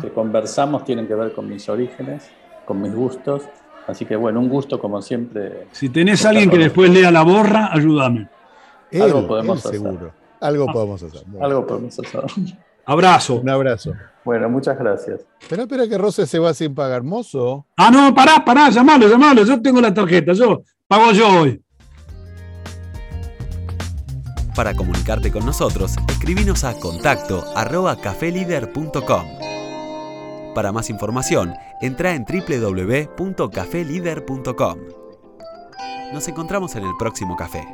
que 0.00 0.10
conversamos 0.10 0.86
tienen 0.86 1.06
que 1.06 1.14
ver 1.14 1.34
con 1.34 1.46
mis 1.46 1.68
orígenes, 1.68 2.30
con 2.64 2.80
mis 2.80 2.94
gustos. 2.94 3.42
Así 3.86 4.06
que 4.06 4.16
bueno, 4.16 4.40
un 4.40 4.48
gusto 4.48 4.80
como 4.80 5.02
siempre. 5.02 5.66
Si 5.72 5.90
tenés 5.90 6.24
alguien 6.24 6.48
que 6.48 6.56
después 6.56 6.90
lea 6.90 7.10
la 7.10 7.24
borra, 7.24 7.68
ayúdame. 7.74 8.26
Algo 8.98 9.26
podemos 9.26 9.58
hacer. 9.58 9.72
seguro. 9.72 10.12
Algo 10.40 10.64
podemos 10.72 11.02
hacer. 11.02 11.24
Bueno, 11.26 11.44
Algo 11.44 11.66
podemos 11.66 11.98
hacer. 11.98 12.24
Abrazo. 12.88 13.34
Un 13.34 13.50
abrazo. 13.50 13.92
Bueno, 14.24 14.48
muchas 14.48 14.78
gracias. 14.78 15.20
Espera, 15.40 15.64
espera 15.64 15.86
que 15.86 15.98
Rose 15.98 16.26
se 16.26 16.38
va 16.38 16.54
sin 16.54 16.74
pagar, 16.74 17.02
mozo. 17.02 17.66
Ah, 17.76 17.90
no, 17.90 18.14
pará, 18.14 18.42
pará, 18.42 18.70
llamalo, 18.70 19.06
llamalo. 19.06 19.44
Yo 19.44 19.60
tengo 19.60 19.82
la 19.82 19.92
tarjeta, 19.92 20.32
yo 20.32 20.62
pago 20.86 21.12
yo 21.12 21.28
hoy. 21.28 21.62
Para 24.56 24.72
comunicarte 24.74 25.30
con 25.30 25.44
nosotros, 25.44 25.96
escribinos 26.08 26.64
a 26.64 26.72
contacto 26.80 27.44
arroba 27.54 27.96
cafelider.com. 27.96 29.26
Para 30.54 30.72
más 30.72 30.88
información, 30.88 31.52
entra 31.82 32.14
en 32.14 32.24
www.cafelider.com. 32.24 34.78
Nos 36.14 36.26
encontramos 36.26 36.74
en 36.74 36.84
el 36.84 36.92
próximo 36.98 37.36
café. 37.36 37.68